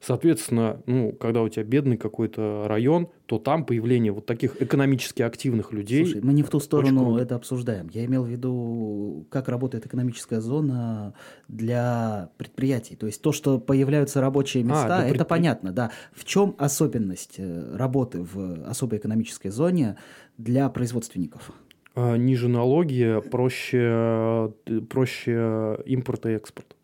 Соответственно, 0.00 0.80
ну, 0.86 1.12
когда 1.12 1.42
у 1.42 1.48
тебя 1.50 1.62
бедный 1.62 1.98
какой-то 1.98 2.64
район, 2.66 3.08
то 3.26 3.38
там 3.38 3.66
появление 3.66 4.12
вот 4.12 4.24
таких 4.24 4.60
экономически 4.62 5.20
активных 5.20 5.72
людей. 5.72 6.06
Слушай, 6.06 6.22
мы 6.22 6.32
не 6.32 6.42
в 6.42 6.48
ту 6.48 6.58
сторону 6.58 7.18
это 7.18 7.34
обсуждаем. 7.34 7.90
Я 7.92 8.06
имел 8.06 8.24
в 8.24 8.28
виду, 8.28 9.26
как 9.30 9.48
работает 9.48 9.84
экономическая 9.84 10.40
зона 10.40 11.12
для 11.48 12.30
предприятий. 12.38 12.96
То 12.96 13.06
есть 13.06 13.20
то, 13.20 13.32
что 13.32 13.58
появляются 13.58 14.22
рабочие 14.22 14.62
а, 14.62 14.66
места, 14.66 14.96
а, 14.96 15.02
это 15.02 15.10
предпри... 15.10 15.28
понятно, 15.28 15.72
да. 15.72 15.90
В 16.12 16.24
чем 16.24 16.54
особенность 16.56 17.34
э, 17.36 17.76
работы 17.76 18.22
в 18.22 18.66
особой 18.66 18.98
экономической 18.98 19.50
зоне 19.50 19.96
для 20.38 20.70
производственников? 20.70 21.52
А, 21.94 22.16
ниже 22.16 22.48
налоги, 22.48 23.20
проще, 23.30 24.50
э, 24.66 24.80
проще 24.88 25.78
импорт 25.84 26.24
и 26.24 26.30
экспорт. 26.30 26.74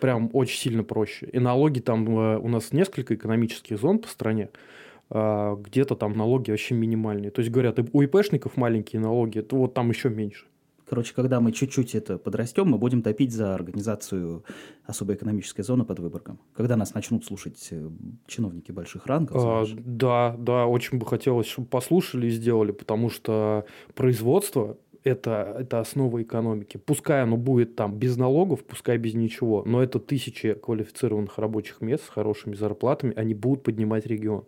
Прям 0.00 0.30
очень 0.32 0.58
сильно 0.58 0.84
проще. 0.84 1.26
И 1.32 1.38
налоги 1.38 1.80
там 1.80 2.06
э, 2.18 2.38
у 2.38 2.48
нас 2.48 2.72
несколько 2.72 3.14
экономических 3.14 3.78
зон 3.78 3.98
по 3.98 4.08
стране. 4.08 4.50
А, 5.08 5.56
где-то 5.56 5.94
там 5.94 6.16
налоги 6.16 6.50
вообще 6.50 6.74
минимальные. 6.74 7.30
То 7.30 7.40
есть 7.40 7.50
говорят, 7.50 7.78
у 7.92 8.02
ИПшников 8.02 8.56
маленькие 8.56 9.00
налоги, 9.00 9.40
то 9.40 9.56
вот 9.56 9.74
там 9.74 9.90
еще 9.90 10.08
меньше. 10.08 10.46
Короче, 10.88 11.14
когда 11.14 11.40
мы 11.40 11.50
чуть-чуть 11.50 11.96
это 11.96 12.16
подрастем, 12.16 12.68
мы 12.68 12.78
будем 12.78 13.02
топить 13.02 13.32
за 13.32 13.56
организацию 13.56 14.44
особой 14.84 15.16
экономической 15.16 15.62
зоны 15.62 15.84
под 15.84 15.98
Выборгом. 15.98 16.38
Когда 16.54 16.76
нас 16.76 16.94
начнут 16.94 17.24
слушать 17.24 17.68
э, 17.72 17.90
чиновники 18.28 18.70
больших 18.70 19.06
рангов. 19.06 19.36
А, 19.36 19.64
да, 19.76 20.36
да, 20.38 20.66
очень 20.66 20.98
бы 20.98 21.06
хотелось, 21.06 21.48
чтобы 21.48 21.66
послушали 21.66 22.28
и 22.28 22.30
сделали, 22.30 22.70
потому 22.70 23.10
что 23.10 23.66
производство 23.94 24.78
это, 25.06 25.56
это 25.60 25.78
основа 25.78 26.20
экономики. 26.22 26.78
Пускай 26.78 27.22
оно 27.22 27.36
будет 27.36 27.76
там 27.76 27.94
без 27.94 28.16
налогов, 28.16 28.64
пускай 28.64 28.98
без 28.98 29.14
ничего, 29.14 29.62
но 29.64 29.82
это 29.82 30.00
тысячи 30.00 30.54
квалифицированных 30.54 31.38
рабочих 31.38 31.80
мест 31.80 32.04
с 32.04 32.08
хорошими 32.08 32.54
зарплатами, 32.54 33.14
они 33.16 33.32
будут 33.34 33.62
поднимать 33.62 34.06
регион. 34.06 34.44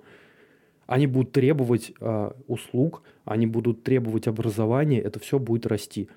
Они 0.87 1.07
будут 1.07 1.33
требовать 1.33 1.93
э, 2.01 2.31
услуг, 2.49 3.03
они 3.25 3.47
будут 3.47 3.85
требовать 3.85 4.27
образования, 4.27 5.01
это 5.01 5.21
все 5.21 5.39
будет 5.39 5.67
расти. 5.67 6.09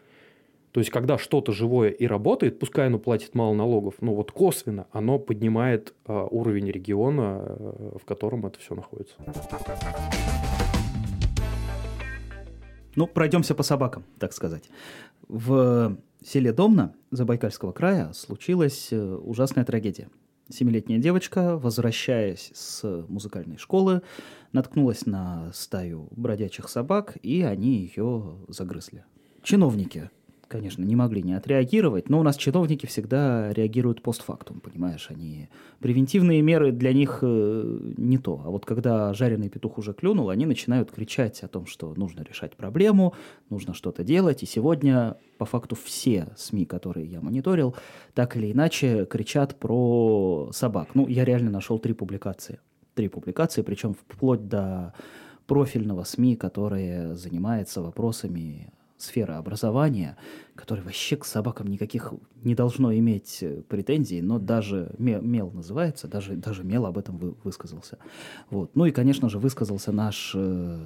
То 0.71 0.79
есть, 0.79 0.89
когда 0.89 1.17
что-то 1.17 1.51
живое 1.51 1.89
и 1.89 2.07
работает, 2.07 2.57
пускай 2.57 2.87
оно 2.87 2.97
платит 2.97 3.35
мало 3.35 3.53
налогов, 3.53 3.95
но 3.99 4.15
вот 4.15 4.31
косвенно 4.31 4.87
оно 4.91 5.19
поднимает 5.19 5.93
э, 6.07 6.27
уровень 6.31 6.71
региона, 6.71 7.43
э, 7.43 7.97
в 8.01 8.05
котором 8.05 8.45
это 8.45 8.57
все 8.59 8.73
находится. 8.73 9.15
Ну, 12.95 13.07
пройдемся 13.07 13.55
по 13.55 13.63
собакам, 13.63 14.03
так 14.19 14.33
сказать. 14.33 14.69
В 15.27 15.97
селе 16.23 16.51
Домна 16.51 16.93
Забайкальского 17.11 17.71
края 17.71 18.11
случилась 18.13 18.89
э, 18.91 18.99
ужасная 18.99 19.65
трагедия. 19.65 20.09
Семилетняя 20.49 20.99
девочка, 20.99 21.57
возвращаясь 21.57 22.51
с 22.53 22.83
музыкальной 23.07 23.57
школы, 23.57 24.01
наткнулась 24.51 25.05
на 25.05 25.51
стаю 25.53 26.09
бродячих 26.11 26.67
собак, 26.67 27.17
и 27.23 27.41
они 27.41 27.77
ее 27.77 28.35
загрызли. 28.49 29.05
Чиновники 29.41 30.09
конечно, 30.51 30.83
не 30.83 30.95
могли 30.95 31.23
не 31.23 31.33
отреагировать, 31.33 32.09
но 32.09 32.19
у 32.19 32.23
нас 32.23 32.35
чиновники 32.35 32.85
всегда 32.85 33.53
реагируют 33.53 34.01
постфактум, 34.01 34.59
понимаешь, 34.59 35.07
они 35.09 35.47
превентивные 35.79 36.41
меры 36.41 36.71
для 36.73 36.91
них 36.91 37.19
э, 37.21 37.79
не 37.97 38.17
то. 38.17 38.41
А 38.45 38.49
вот 38.49 38.65
когда 38.65 39.13
жареный 39.13 39.49
петух 39.49 39.77
уже 39.77 39.93
клюнул, 39.93 40.29
они 40.29 40.45
начинают 40.45 40.91
кричать 40.91 41.41
о 41.43 41.47
том, 41.47 41.65
что 41.65 41.93
нужно 41.95 42.21
решать 42.23 42.57
проблему, 42.57 43.13
нужно 43.49 43.73
что-то 43.73 44.03
делать. 44.03 44.43
И 44.43 44.45
сегодня, 44.45 45.15
по 45.37 45.45
факту, 45.45 45.77
все 45.81 46.27
СМИ, 46.35 46.65
которые 46.65 47.05
я 47.05 47.21
мониторил, 47.21 47.75
так 48.13 48.35
или 48.35 48.51
иначе 48.51 49.05
кричат 49.05 49.55
про 49.57 50.49
собак. 50.51 50.89
Ну, 50.95 51.07
я 51.07 51.23
реально 51.23 51.49
нашел 51.49 51.79
три 51.79 51.93
публикации. 51.93 52.59
Три 52.93 53.07
публикации, 53.07 53.61
причем 53.61 53.93
вплоть 53.93 54.49
до 54.49 54.93
профильного 55.47 56.03
СМИ, 56.03 56.35
которые 56.35 57.15
занимается 57.15 57.81
вопросами 57.81 58.73
сфера 59.01 59.37
образования, 59.37 60.17
которая 60.55 60.83
вообще 60.85 61.17
к 61.17 61.25
собакам 61.25 61.67
никаких 61.67 62.13
не 62.43 62.55
должно 62.55 62.93
иметь 62.95 63.39
э, 63.41 63.61
претензий, 63.67 64.21
но 64.21 64.39
даже 64.39 64.93
Мел 64.97 65.51
называется, 65.51 66.07
даже, 66.07 66.35
даже 66.35 66.63
Мел 66.63 66.85
об 66.85 66.97
этом 66.97 67.17
вы, 67.17 67.35
высказался. 67.43 67.97
Вот. 68.49 68.75
Ну 68.75 68.85
и, 68.85 68.91
конечно 68.91 69.29
же, 69.29 69.39
высказался 69.39 69.91
наш 69.91 70.33
э, 70.35 70.79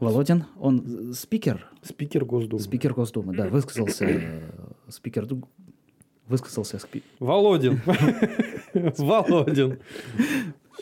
Володин, 0.00 0.44
он 0.58 1.12
спикер. 1.14 1.70
Спикер 1.82 2.24
Госдумы. 2.24 2.62
Спикер 2.62 2.94
Госдумы, 2.94 3.34
да, 3.34 3.48
высказался 3.48 4.04
э, 4.04 4.50
спикер 4.88 5.26
высказался 6.26 6.78
спи... 6.78 7.02
Володин. 7.20 7.80
Володин. 8.98 9.78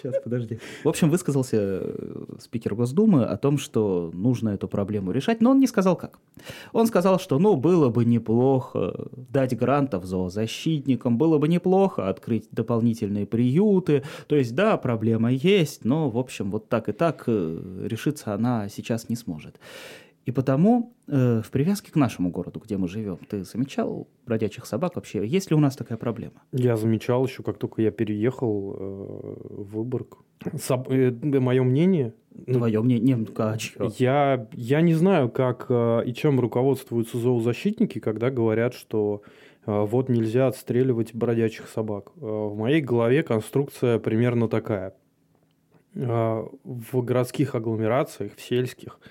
Сейчас, 0.02 0.20
подожди. 0.22 0.58
В 0.82 0.88
общем, 0.88 1.10
высказался 1.10 1.56
э, 1.60 2.24
спикер 2.40 2.74
Госдумы 2.74 3.24
о 3.24 3.36
том, 3.36 3.56
что 3.56 4.10
нужно 4.12 4.48
эту 4.48 4.66
проблему 4.66 5.12
решать, 5.12 5.40
но 5.40 5.50
он 5.50 5.60
не 5.60 5.68
сказал 5.68 5.94
как. 5.94 6.18
Он 6.72 6.88
сказал, 6.88 7.20
что, 7.20 7.38
ну, 7.38 7.54
было 7.54 7.88
бы 7.88 8.04
неплохо 8.04 9.08
дать 9.30 9.56
грантов 9.56 10.04
зоозащитникам, 10.04 11.18
было 11.18 11.38
бы 11.38 11.46
неплохо 11.46 12.08
открыть 12.08 12.48
дополнительные 12.50 13.26
приюты. 13.26 14.02
То 14.26 14.34
есть, 14.34 14.56
да, 14.56 14.76
проблема 14.76 15.30
есть, 15.30 15.84
но, 15.84 16.10
в 16.10 16.18
общем, 16.18 16.50
вот 16.50 16.68
так 16.68 16.88
и 16.88 16.92
так 16.92 17.24
э, 17.28 17.86
решиться 17.88 18.34
она 18.34 18.68
сейчас 18.68 19.08
не 19.08 19.14
сможет. 19.14 19.60
И 20.24 20.30
потому 20.30 20.94
э, 21.08 21.42
в 21.44 21.50
привязке 21.50 21.90
к 21.90 21.96
нашему 21.96 22.30
городу, 22.30 22.60
где 22.64 22.76
мы 22.76 22.86
живем, 22.86 23.18
ты 23.28 23.42
замечал 23.42 24.06
бродячих 24.24 24.66
собак 24.66 24.94
вообще? 24.94 25.26
Есть 25.26 25.50
ли 25.50 25.56
у 25.56 25.60
нас 25.60 25.74
такая 25.74 25.98
проблема? 25.98 26.42
Я 26.52 26.76
замечал 26.76 27.26
еще, 27.26 27.42
как 27.42 27.58
только 27.58 27.82
я 27.82 27.90
переехал 27.90 28.76
э, 28.78 29.36
в 29.50 29.76
Выборг. 29.76 30.18
Соб... 30.60 30.88
Э, 30.90 31.10
мое 31.10 31.62
мнение... 31.64 32.14
Ну, 32.46 32.54
Твое 32.54 32.80
мнение? 32.80 33.16
Не, 33.16 33.26
а 33.36 33.56
я, 33.98 34.48
я 34.52 34.80
не 34.80 34.94
знаю, 34.94 35.28
как 35.28 35.66
э, 35.68 36.02
и 36.06 36.14
чем 36.14 36.38
руководствуются 36.38 37.18
зоозащитники, 37.18 37.98
когда 37.98 38.30
говорят, 38.30 38.74
что 38.74 39.22
э, 39.66 39.84
вот 39.84 40.08
нельзя 40.08 40.46
отстреливать 40.46 41.14
бродячих 41.14 41.68
собак. 41.68 42.12
Э, 42.16 42.20
в 42.20 42.56
моей 42.56 42.80
голове 42.80 43.24
конструкция 43.24 43.98
примерно 43.98 44.48
такая. 44.48 44.94
Э, 45.96 46.44
в 46.62 47.02
городских 47.02 47.56
агломерациях, 47.56 48.36
в 48.36 48.40
сельских– 48.40 49.00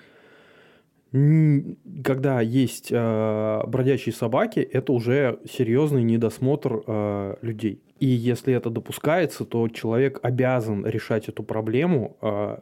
когда 1.12 2.40
есть 2.40 2.88
э, 2.90 3.60
бродячие 3.66 4.14
собаки, 4.14 4.60
это 4.60 4.92
уже 4.94 5.40
серьезный 5.50 6.02
недосмотр 6.02 6.82
э, 6.86 7.36
людей. 7.42 7.82
И 8.00 8.06
если 8.06 8.54
это 8.54 8.70
допускается, 8.70 9.44
то 9.44 9.68
человек 9.68 10.20
обязан 10.22 10.86
решать 10.86 11.28
эту 11.28 11.42
проблему 11.42 12.16
э, 12.22 12.56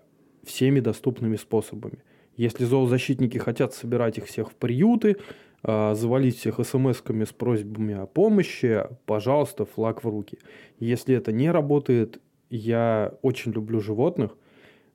всеми 0.45 0.81
доступными 0.81 1.37
способами. 1.37 2.03
Если 2.37 2.65
зоозащитники 2.65 3.39
хотят 3.39 3.73
собирать 3.73 4.19
их 4.19 4.25
всех 4.25 4.51
в 4.51 4.55
приюты, 4.57 5.19
э, 5.63 5.95
завалить 5.95 6.37
всех 6.37 6.59
смс-ками 6.59 7.25
с 7.27 7.33
просьбами 7.33 7.95
о 7.95 8.07
помощи, 8.07 8.83
пожалуйста, 9.07 9.65
флаг 9.65 10.03
в 10.03 10.09
руки. 10.09 10.39
Если 10.81 11.15
это 11.15 11.31
не 11.31 11.53
работает, 11.53 12.21
я 12.51 13.15
очень 13.23 13.53
люблю 13.53 13.81
животных– 13.81 14.37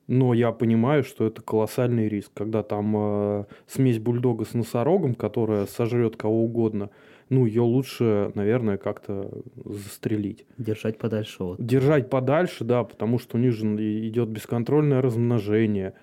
но 0.06 0.34
я 0.34 0.52
понимаю, 0.52 1.02
что 1.02 1.26
это 1.26 1.42
колоссальный 1.42 2.08
риск, 2.08 2.30
когда 2.34 2.62
там 2.62 2.94
э, 2.96 3.44
смесь 3.66 3.98
бульдога 3.98 4.44
с 4.44 4.54
носорогом, 4.54 5.14
которая 5.14 5.66
сожрет 5.66 6.16
кого 6.16 6.44
угодно, 6.44 6.90
ну, 7.28 7.44
ее 7.44 7.62
лучше, 7.62 8.30
наверное, 8.34 8.76
как-то 8.76 9.30
застрелить. 9.64 10.46
Держать 10.58 10.98
подальше 10.98 11.42
от. 11.42 11.64
Держать 11.64 12.08
подальше, 12.08 12.64
да, 12.64 12.84
потому 12.84 13.18
что 13.18 13.36
у 13.36 13.40
них 13.40 13.52
же 13.52 13.66
идет 14.06 14.28
бесконтрольное 14.28 15.02
размножение. 15.02 15.94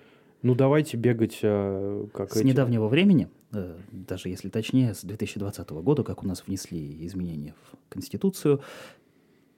Ну, 0.42 0.54
давайте 0.54 0.98
бегать 0.98 1.38
э, 1.42 2.06
как 2.12 2.32
С 2.32 2.36
эти... 2.36 2.46
недавнего 2.46 2.88
времени, 2.88 3.28
э, 3.54 3.74
даже 3.90 4.28
если 4.28 4.50
точнее, 4.50 4.92
с 4.92 5.02
2020 5.02 5.70
года, 5.70 6.02
как 6.04 6.22
у 6.22 6.26
нас 6.26 6.44
внесли 6.46 7.06
изменения 7.06 7.54
в 7.72 7.76
Конституцию, 7.88 8.60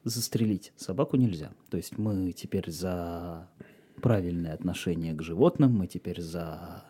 застрелить 0.04 0.72
собаку 0.76 1.16
нельзя. 1.16 1.50
То 1.68 1.76
есть 1.76 1.98
мы 1.98 2.30
теперь 2.30 2.70
за 2.70 3.48
правильное 4.00 4.54
отношение 4.54 5.14
к 5.14 5.22
животным, 5.22 5.72
мы 5.72 5.86
теперь 5.86 6.20
за 6.20 6.84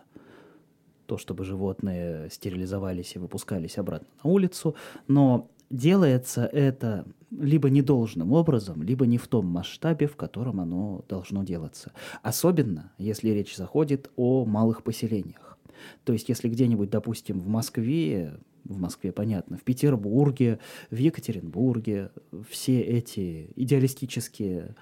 то, 1.07 1.19
чтобы 1.19 1.45
животные 1.45 2.29
стерилизовались 2.31 3.14
и 3.14 3.19
выпускались 3.19 3.79
обратно 3.79 4.09
на 4.23 4.31
улицу, 4.31 4.75
но 5.07 5.49
делается 5.71 6.47
это 6.47 7.07
либо 7.31 7.71
недолжным 7.71 8.33
образом, 8.33 8.83
либо 8.83 9.07
не 9.07 9.19
в 9.19 9.27
том 9.29 9.47
масштабе, 9.47 10.07
в 10.07 10.16
котором 10.16 10.61
оно 10.61 11.05
должно 11.09 11.45
делаться. 11.45 11.92
Особенно, 12.23 12.92
если 12.99 13.31
речь 13.31 13.57
заходит 13.57 14.11
о 14.16 14.45
малых 14.45 14.83
поселениях. 14.83 15.59
То 16.05 16.12
есть, 16.12 16.29
если 16.29 16.49
где-нибудь, 16.49 16.90
допустим, 16.90 17.38
в 17.38 17.49
Москве, 17.49 18.38
в 18.64 18.79
Москве, 18.79 19.12
понятно, 19.12 19.57
в 19.57 19.62
Петербурге, 19.62 20.59
в 20.90 20.97
Екатеринбурге, 20.97 22.11
все 22.49 22.81
эти 22.81 23.51
идеалистические 23.57 24.75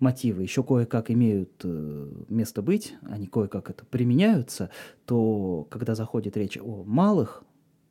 мотивы 0.00 0.42
еще 0.42 0.62
кое-как 0.64 1.10
имеют 1.10 1.60
э, 1.64 2.12
место 2.28 2.62
быть, 2.62 2.94
они 3.02 3.26
кое-как 3.26 3.70
это 3.70 3.84
применяются, 3.84 4.70
то 5.04 5.66
когда 5.70 5.94
заходит 5.94 6.36
речь 6.36 6.58
о 6.58 6.82
малых 6.84 7.44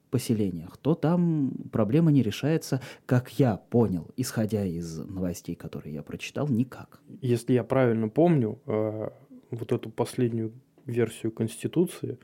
поселениях, 0.09 0.77
то 0.77 0.95
там 0.95 1.51
проблема 1.71 2.11
не 2.11 2.23
решается, 2.23 2.81
как 3.05 3.39
я 3.39 3.57
понял, 3.57 4.09
исходя 4.17 4.65
из 4.65 4.97
новостей, 4.97 5.55
которые 5.55 5.93
я 5.93 6.03
прочитал, 6.03 6.47
никак. 6.47 6.99
Если 7.21 7.53
я 7.53 7.63
правильно 7.63 8.09
помню, 8.09 8.59
э, 8.65 9.09
вот 9.51 9.71
эту 9.71 9.89
последнюю 9.89 10.53
версию 10.85 11.31
Конституции 11.31 12.17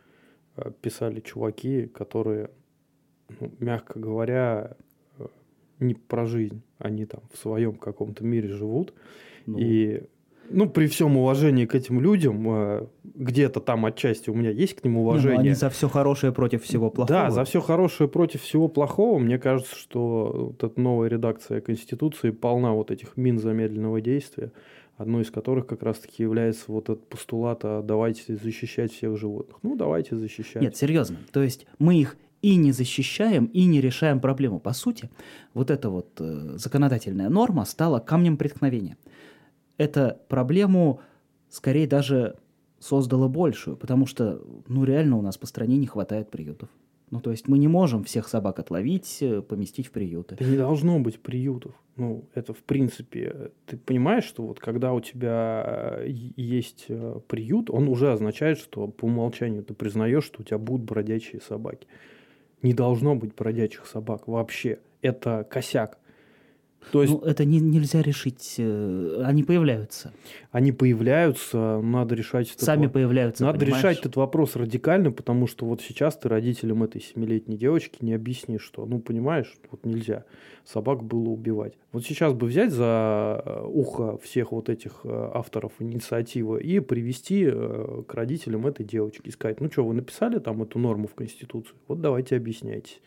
э, 0.57 0.71
писали 0.81 1.19
чуваки, 1.19 1.85
которые, 1.85 2.49
ну, 3.39 3.51
мягко 3.59 3.99
говоря, 3.99 4.75
не 5.79 5.93
про 5.93 6.25
жизнь, 6.25 6.61
они 6.77 7.05
там 7.05 7.21
в 7.31 7.37
своем 7.37 7.75
каком-то 7.75 8.23
мире 8.23 8.49
живут, 8.49 8.93
ну. 9.45 9.57
И 9.57 10.03
ну, 10.49 10.69
при 10.69 10.87
всем 10.87 11.17
уважении 11.17 11.65
к 11.65 11.75
этим 11.75 11.99
людям, 11.99 12.45
э, 12.47 12.87
где-то 13.03 13.59
там 13.59 13.85
отчасти 13.85 14.29
у 14.29 14.35
меня 14.35 14.51
есть 14.51 14.75
к 14.75 14.83
ним 14.83 14.97
уважение. 14.97 15.31
Не, 15.31 15.37
ну, 15.37 15.41
они 15.41 15.53
за 15.53 15.69
все 15.69 15.89
хорошее 15.89 16.31
против 16.33 16.63
всего 16.63 16.89
плохого. 16.89 17.19
Да, 17.19 17.31
за 17.31 17.43
все 17.45 17.61
хорошее 17.61 18.09
против 18.09 18.41
всего 18.41 18.67
плохого. 18.67 19.19
Мне 19.19 19.39
кажется, 19.39 19.75
что 19.75 20.53
вот 20.57 20.63
эта 20.63 20.79
новая 20.79 21.09
редакция 21.09 21.61
Конституции 21.61 22.31
полна 22.31 22.73
вот 22.73 22.91
этих 22.91 23.17
мин 23.17 23.39
замедленного 23.39 24.01
действия, 24.01 24.51
одной 24.97 25.23
из 25.23 25.31
которых 25.31 25.67
как 25.67 25.83
раз-таки 25.83 26.23
является 26.23 26.65
вот 26.67 26.89
этот 26.89 27.07
постулат 27.07 27.61
а 27.63 27.81
«давайте 27.81 28.35
защищать 28.35 28.91
всех 28.93 29.17
животных». 29.17 29.57
Ну, 29.63 29.75
давайте 29.75 30.15
защищать. 30.15 30.61
Нет, 30.61 30.75
серьезно. 30.75 31.17
То 31.31 31.41
есть 31.41 31.65
мы 31.79 31.99
их 31.99 32.17
и 32.41 32.55
не 32.57 32.71
защищаем, 32.71 33.45
и 33.45 33.65
не 33.65 33.81
решаем 33.81 34.19
проблему. 34.19 34.59
По 34.59 34.73
сути, 34.73 35.09
вот 35.55 35.71
эта 35.71 35.89
вот 35.89 36.09
э, 36.19 36.57
законодательная 36.57 37.29
норма 37.29 37.65
стала 37.65 37.99
камнем 37.99 38.37
преткновения 38.37 38.97
эта 39.77 40.21
проблему 40.27 41.01
скорее 41.49 41.87
даже 41.87 42.37
создала 42.79 43.27
большую, 43.27 43.77
потому 43.77 44.05
что, 44.05 44.41
ну, 44.67 44.83
реально 44.83 45.17
у 45.17 45.21
нас 45.21 45.37
по 45.37 45.47
стране 45.47 45.77
не 45.77 45.87
хватает 45.87 46.29
приютов. 46.29 46.69
Ну, 47.11 47.19
то 47.19 47.31
есть 47.31 47.47
мы 47.47 47.57
не 47.57 47.67
можем 47.67 48.03
всех 48.03 48.27
собак 48.27 48.59
отловить, 48.59 49.19
э, 49.21 49.41
поместить 49.41 49.87
в 49.87 49.91
приюты. 49.91 50.35
Да 50.39 50.45
не 50.45 50.57
должно 50.57 50.99
быть 50.99 51.19
приютов. 51.19 51.73
Ну, 51.95 52.27
это 52.33 52.53
в 52.53 52.63
принципе... 52.63 53.51
Ты 53.67 53.77
понимаешь, 53.77 54.25
что 54.25 54.45
вот 54.45 54.59
когда 54.59 54.91
у 54.91 54.99
тебя 54.99 55.99
э, 55.99 56.07
есть 56.09 56.85
э, 56.89 57.19
приют, 57.27 57.69
он 57.69 57.87
уже 57.87 58.11
означает, 58.11 58.57
что 58.57 58.87
по 58.87 59.05
умолчанию 59.05 59.63
ты 59.63 59.73
признаешь, 59.73 60.25
что 60.25 60.41
у 60.41 60.43
тебя 60.43 60.57
будут 60.57 60.85
бродячие 60.85 61.41
собаки. 61.41 61.87
Не 62.61 62.73
должно 62.73 63.15
быть 63.15 63.35
бродячих 63.35 63.85
собак 63.85 64.27
вообще. 64.27 64.79
Это 65.01 65.47
косяк. 65.49 65.99
То 66.91 67.01
есть, 67.01 67.13
ну, 67.13 67.19
это 67.21 67.45
не, 67.45 67.59
нельзя 67.59 68.01
решить. 68.01 68.55
Э, 68.57 69.23
они 69.25 69.43
появляются. 69.43 70.13
Они 70.51 70.71
появляются, 70.71 71.81
надо 71.81 72.15
решать 72.15 72.49
этот 72.49 72.61
Сами 72.61 72.87
появляются. 72.87 73.43
Надо 73.43 73.59
понимаешь? 73.59 73.83
решать 73.83 73.99
этот 73.99 74.15
вопрос 74.15 74.55
радикально, 74.55 75.11
потому 75.11 75.47
что 75.47 75.65
вот 75.65 75.81
сейчас 75.81 76.17
ты 76.17 76.29
родителям 76.29 76.83
этой 76.83 77.01
семилетней 77.01 77.57
девочки 77.57 77.97
не 78.01 78.13
объяснишь, 78.13 78.61
что, 78.61 78.85
ну, 78.85 78.99
понимаешь, 78.99 79.53
вот 79.71 79.85
нельзя 79.85 80.23
собак 80.63 81.03
было 81.03 81.29
убивать. 81.29 81.73
Вот 81.91 82.03
сейчас 82.05 82.33
бы 82.33 82.47
взять 82.47 82.71
за 82.71 83.41
э, 83.45 83.65
ухо 83.67 84.17
всех 84.17 84.51
вот 84.51 84.69
этих 84.69 85.01
э, 85.03 85.29
авторов 85.33 85.73
инициативы 85.79 86.61
и 86.61 86.79
привести 86.79 87.45
к 87.45 88.13
родителям 88.13 88.65
этой 88.65 88.85
девочки 88.85 89.27
и 89.27 89.31
сказать, 89.31 89.61
ну 89.61 89.71
что, 89.71 89.85
вы 89.85 89.93
написали 89.93 90.39
там 90.39 90.63
эту 90.63 90.79
норму 90.79 91.07
в 91.07 91.13
Конституцию? 91.13 91.75
Вот 91.87 92.01
давайте 92.01 92.35
объясняйтесь. 92.35 92.99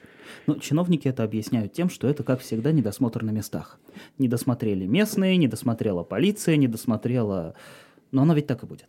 Ну, 0.46 0.58
чиновники 0.58 1.08
это 1.08 1.24
объясняют 1.24 1.72
тем, 1.72 1.88
что 1.88 2.08
это, 2.08 2.22
как 2.22 2.40
всегда, 2.40 2.72
недосмотр 2.72 3.22
на 3.22 3.30
местах. 3.30 3.67
Не 4.18 4.28
досмотрели 4.28 4.86
местные, 4.86 5.36
не 5.36 5.48
досмотрела 5.48 6.04
полиция, 6.04 6.56
не 6.56 6.68
досмотрела... 6.68 7.54
Но 8.10 8.22
оно 8.22 8.34
ведь 8.34 8.46
так 8.46 8.62
и 8.62 8.66
будет. 8.66 8.88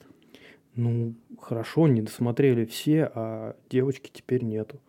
Ну, 0.76 1.16
хорошо, 1.40 1.88
не 1.88 2.02
досмотрели 2.02 2.66
все, 2.66 3.12
а 3.14 3.56
девочки 3.70 4.10
теперь 4.14 4.44
нету. 4.44 4.80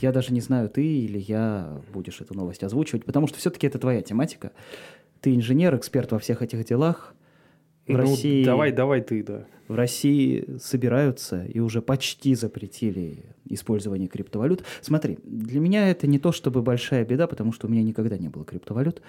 Я 0.00 0.12
даже 0.12 0.32
не 0.32 0.40
знаю, 0.40 0.68
ты 0.68 0.84
или 0.84 1.18
я 1.18 1.80
будешь 1.92 2.20
эту 2.20 2.34
новость 2.34 2.62
озвучивать, 2.62 3.04
потому 3.04 3.26
что 3.26 3.38
все-таки 3.38 3.66
это 3.66 3.78
твоя 3.78 4.02
тематика. 4.02 4.52
Ты 5.20 5.34
инженер, 5.34 5.74
эксперт 5.76 6.12
во 6.12 6.18
всех 6.18 6.42
этих 6.42 6.64
делах. 6.64 7.14
В 7.86 7.92
ну, 7.92 7.98
России... 7.98 8.44
Давай, 8.44 8.72
давай 8.72 9.02
ты, 9.02 9.22
да. 9.22 9.46
В 9.68 9.74
России 9.74 10.46
собираются 10.58 11.44
и 11.44 11.58
уже 11.58 11.82
почти 11.82 12.34
запретили 12.34 13.24
использование 13.48 14.08
криптовалют. 14.08 14.64
Смотри, 14.80 15.18
для 15.24 15.60
меня 15.60 15.90
это 15.90 16.06
не 16.06 16.18
то 16.18 16.32
чтобы 16.32 16.62
большая 16.62 17.04
беда, 17.04 17.26
потому 17.26 17.52
что 17.52 17.66
у 17.66 17.70
меня 17.70 17.82
никогда 17.82 18.18
не 18.18 18.28
было 18.28 18.44
криптовалют. 18.44 19.02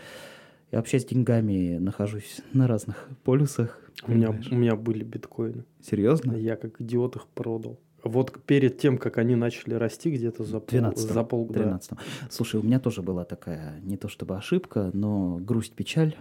Я 0.72 0.80
вообще 0.80 1.00
с 1.00 1.06
деньгами 1.06 1.78
нахожусь 1.78 2.42
на 2.54 2.68
разных 2.68 3.08
полюсах. 3.24 3.80
У 4.08 4.12
меня, 4.12 4.32
у 4.52 4.56
меня 4.56 4.76
были 4.76 5.04
биткоины. 5.04 5.64
Серьезно? 5.82 6.34
Я 6.34 6.56
как 6.56 6.82
идиот 6.82 7.16
их 7.16 7.28
продал. 7.28 7.80
Вот 8.04 8.40
перед 8.44 8.78
тем, 8.78 9.00
как 9.00 9.18
они 9.18 9.36
начали 9.36 9.74
расти 9.74 10.12
где-то 10.12 10.44
за, 10.44 10.60
пол, 10.60 10.96
за 10.96 11.24
полгода. 11.24 11.60
13 11.60 11.92
Слушай, 12.30 12.60
у 12.60 12.64
меня 12.64 12.80
тоже 12.80 13.02
была 13.02 13.26
такая, 13.26 13.80
не 13.82 13.98
то 13.98 14.10
чтобы 14.10 14.38
ошибка, 14.38 14.92
но 14.94 15.38
грусть, 15.38 15.74
печаль. 15.74 16.16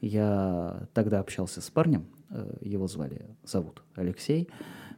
Я 0.00 0.88
тогда 0.92 1.20
общался 1.20 1.60
с 1.60 1.70
парнем, 1.70 2.06
э, 2.30 2.56
его 2.60 2.86
звали, 2.86 3.26
зовут 3.44 3.82
Алексей. 3.94 4.48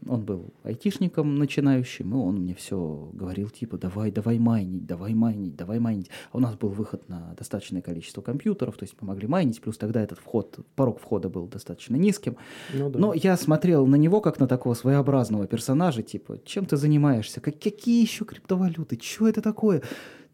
Он 0.09 0.25
был 0.25 0.53
айтишником 0.63 1.37
начинающим, 1.37 2.13
и 2.13 2.17
он 2.17 2.37
мне 2.43 2.55
все 2.55 3.11
говорил, 3.13 3.51
типа, 3.51 3.77
давай, 3.79 4.11
давай 4.11 4.39
майнить, 4.39 4.87
давай 4.87 5.15
майнить, 5.15 5.57
давай 5.57 5.79
майнить. 5.79 6.11
А 6.33 6.37
у 6.37 6.41
нас 6.41 6.55
был 6.55 6.69
выход 6.69 7.09
на 7.09 7.35
достаточное 7.37 7.83
количество 7.83 8.21
компьютеров, 8.21 8.77
то 8.77 8.85
есть 8.85 8.95
мы 9.01 9.09
могли 9.09 9.27
майнить, 9.27 9.61
плюс 9.61 9.79
тогда 9.79 10.03
этот 10.03 10.19
вход, 10.19 10.59
порог 10.77 11.01
входа 11.01 11.29
был 11.29 11.47
достаточно 11.47 11.97
низким. 11.97 12.37
Ну, 12.73 12.91
да. 12.91 12.99
Но 12.99 13.15
я 13.15 13.37
смотрел 13.37 13.87
на 13.87 13.97
него 13.97 14.21
как 14.21 14.39
на 14.39 14.47
такого 14.47 14.75
своеобразного 14.75 15.47
персонажа, 15.47 16.03
типа, 16.03 16.39
чем 16.45 16.67
ты 16.67 16.77
занимаешься, 16.77 17.41
как, 17.41 17.59
какие 17.59 18.03
еще 18.03 18.25
криптовалюты, 18.25 18.99
что 19.03 19.29
это 19.29 19.43
такое? 19.43 19.83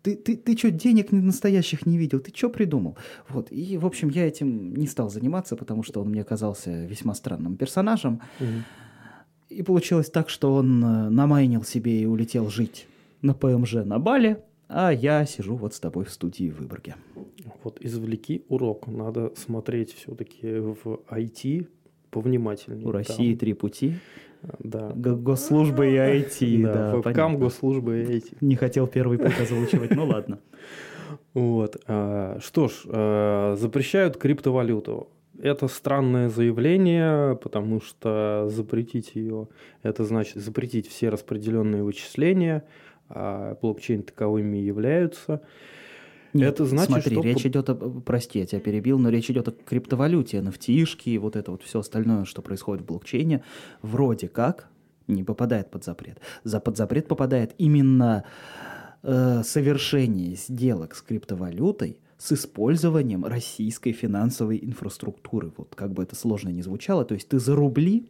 Ты, 0.03 0.17
ты, 0.17 0.37
ты 0.37 0.57
что, 0.57 0.71
денег 0.71 1.13
настоящих 1.13 1.87
не 1.87 1.99
видел? 1.99 2.21
Ты 2.21 2.33
что 2.35 2.51
придумал? 2.51 2.97
Вот. 3.29 3.53
И, 3.53 3.79
в 3.79 3.87
общем, 3.87 4.09
я 4.09 4.27
этим 4.27 4.75
не 4.75 4.87
стал 4.87 5.11
заниматься, 5.11 5.57
потому 5.57 5.83
что 5.83 6.01
он 6.01 6.11
мне 6.11 6.25
казался 6.25 6.85
весьма 6.85 7.15
странным 7.15 7.57
персонажем. 7.57 8.21
Угу. 8.41 8.49
И 9.51 9.63
получилось 9.63 10.11
так, 10.11 10.29
что 10.29 10.55
он 10.55 10.85
э, 10.85 11.09
намайнил 11.11 11.63
себе 11.63 12.01
и 12.01 12.07
улетел 12.07 12.49
жить 12.49 12.87
на 13.21 13.35
ПМЖ 13.35 13.75
на 13.85 13.99
Бале, 13.99 14.43
а 14.69 14.91
я 14.91 15.27
сижу 15.27 15.55
вот 15.57 15.75
с 15.75 15.81
тобой 15.81 16.05
в 16.05 16.11
студии 16.11 16.51
в 16.51 16.59
Выборге. 16.59 16.97
Вот 17.63 17.79
извлеки 17.81 18.45
урок. 18.49 18.87
Надо 18.87 19.33
смотреть 19.37 19.93
все-таки 19.93 20.47
в 20.47 21.03
IT 21.11 21.67
повнимательнее. 22.13 22.87
У 22.87 22.93
России 22.93 23.31
Там... 23.31 23.39
три 23.39 23.55
пути. 23.55 23.95
Да. 24.59 24.93
Госслужбы 24.95 25.91
и 25.91 25.97
IT, 25.97 26.63
да. 26.63 26.73
да 26.73 26.97
вебкам, 26.97 27.39
госслужбы 27.39 28.03
и 28.03 28.05
IT. 28.05 28.37
Не 28.41 28.55
хотел 28.55 28.87
первый 28.87 29.19
путь 29.19 29.41
озвучивать, 29.41 29.91
ну 29.91 30.07
ладно. 30.07 30.39
Вот. 31.35 31.79
А, 31.87 32.39
что 32.43 32.69
ж, 32.69 32.83
а, 32.87 33.57
запрещают 33.57 34.19
криптовалюту. 34.19 35.09
Это 35.41 35.67
странное 35.67 36.29
заявление, 36.29 37.37
потому 37.37 37.81
что 37.81 38.49
запретить 38.51 39.13
ее, 39.15 39.49
это 39.83 40.05
значит 40.05 40.37
запретить 40.37 40.89
все 40.89 41.09
распределенные 41.09 41.83
вычисления, 41.83 42.65
а 43.09 43.57
блокчейн 43.63 44.03
таковыми 44.03 44.59
являются. 44.59 45.41
Нет, 46.33 46.55
это 46.55 46.65
значит, 46.65 46.89
смотри, 46.89 47.17
что... 47.17 47.23
речь 47.23 47.47
идет 47.47 47.69
о... 47.69 47.75
Прости, 47.75 48.39
я 48.39 48.47
тебя 48.47 48.61
перебил, 48.61 48.99
но 48.99 49.11
речь 49.11 49.31
идет 49.31 49.49
о 49.49 49.53
криптовалюте, 49.53 50.39
nft 50.39 51.01
и 51.05 51.19
вот 51.19 51.37
это 51.37 51.51
вот 51.51 51.63
все 51.63 51.81
остальное, 51.81 52.25
что 52.25 52.43
происходит 52.43 52.83
в 52.83 52.87
блокчейне, 52.87 53.43
вроде 53.83 54.29
как 54.29 54.69
не 55.09 55.25
попадает 55.25 55.71
под 55.71 55.85
запрет. 55.85 56.21
За 56.45 56.61
под 56.61 56.77
запрет 56.77 57.09
попадает 57.09 57.55
именно 57.59 58.25
э, 59.03 59.43
совершение 59.45 60.37
сделок 60.37 60.95
с 60.95 61.03
криптовалютой 61.03 61.99
с 62.19 62.33
использованием 62.33 63.25
российской 63.25 63.93
финансовой 63.93 64.61
инфраструктуры. 64.63 65.53
Вот 65.57 65.75
как 65.75 65.93
бы 65.93 66.05
это 66.05 66.15
сложно 66.15 66.51
ни 66.51 66.63
звучало. 66.63 67.05
То 67.05 67.15
есть 67.15 67.29
ты 67.29 67.41
за 67.41 67.57
рубли 67.57 68.07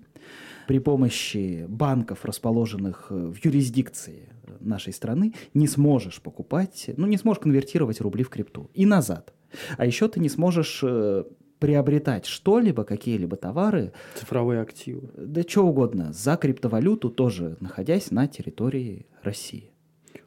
при 0.69 0.79
помощи 0.79 1.65
банков, 1.67 2.25
расположенных 2.25 3.07
э, 3.11 3.15
в 3.15 3.45
юрисдикции 3.45 4.29
нашей 4.61 4.93
страны, 4.93 5.35
не 5.55 5.67
сможешь 5.67 6.21
покупать, 6.21 6.91
ну, 6.97 7.07
не 7.07 7.17
сможешь 7.17 7.43
конвертировать 7.43 8.01
рубли 8.01 8.25
в 8.25 8.31
крипту. 8.31 8.71
И 8.75 8.87
назад. 8.87 9.33
А 9.77 9.87
еще 9.87 10.09
ты 10.09 10.21
не 10.21 10.29
сможешь 10.29 10.81
э, 10.83 11.25
приобретать 11.59 12.27
что-либо, 12.27 12.85
какие-либо 12.85 13.37
товары. 13.37 13.93
Цифровые 14.17 14.61
активы. 14.61 15.11
Да 15.17 15.43
что 15.43 15.67
угодно. 15.67 16.13
За 16.13 16.37
криптовалюту 16.37 17.09
тоже, 17.09 17.57
находясь 17.61 18.11
на 18.11 18.27
территории 18.27 19.07
России. 19.23 19.71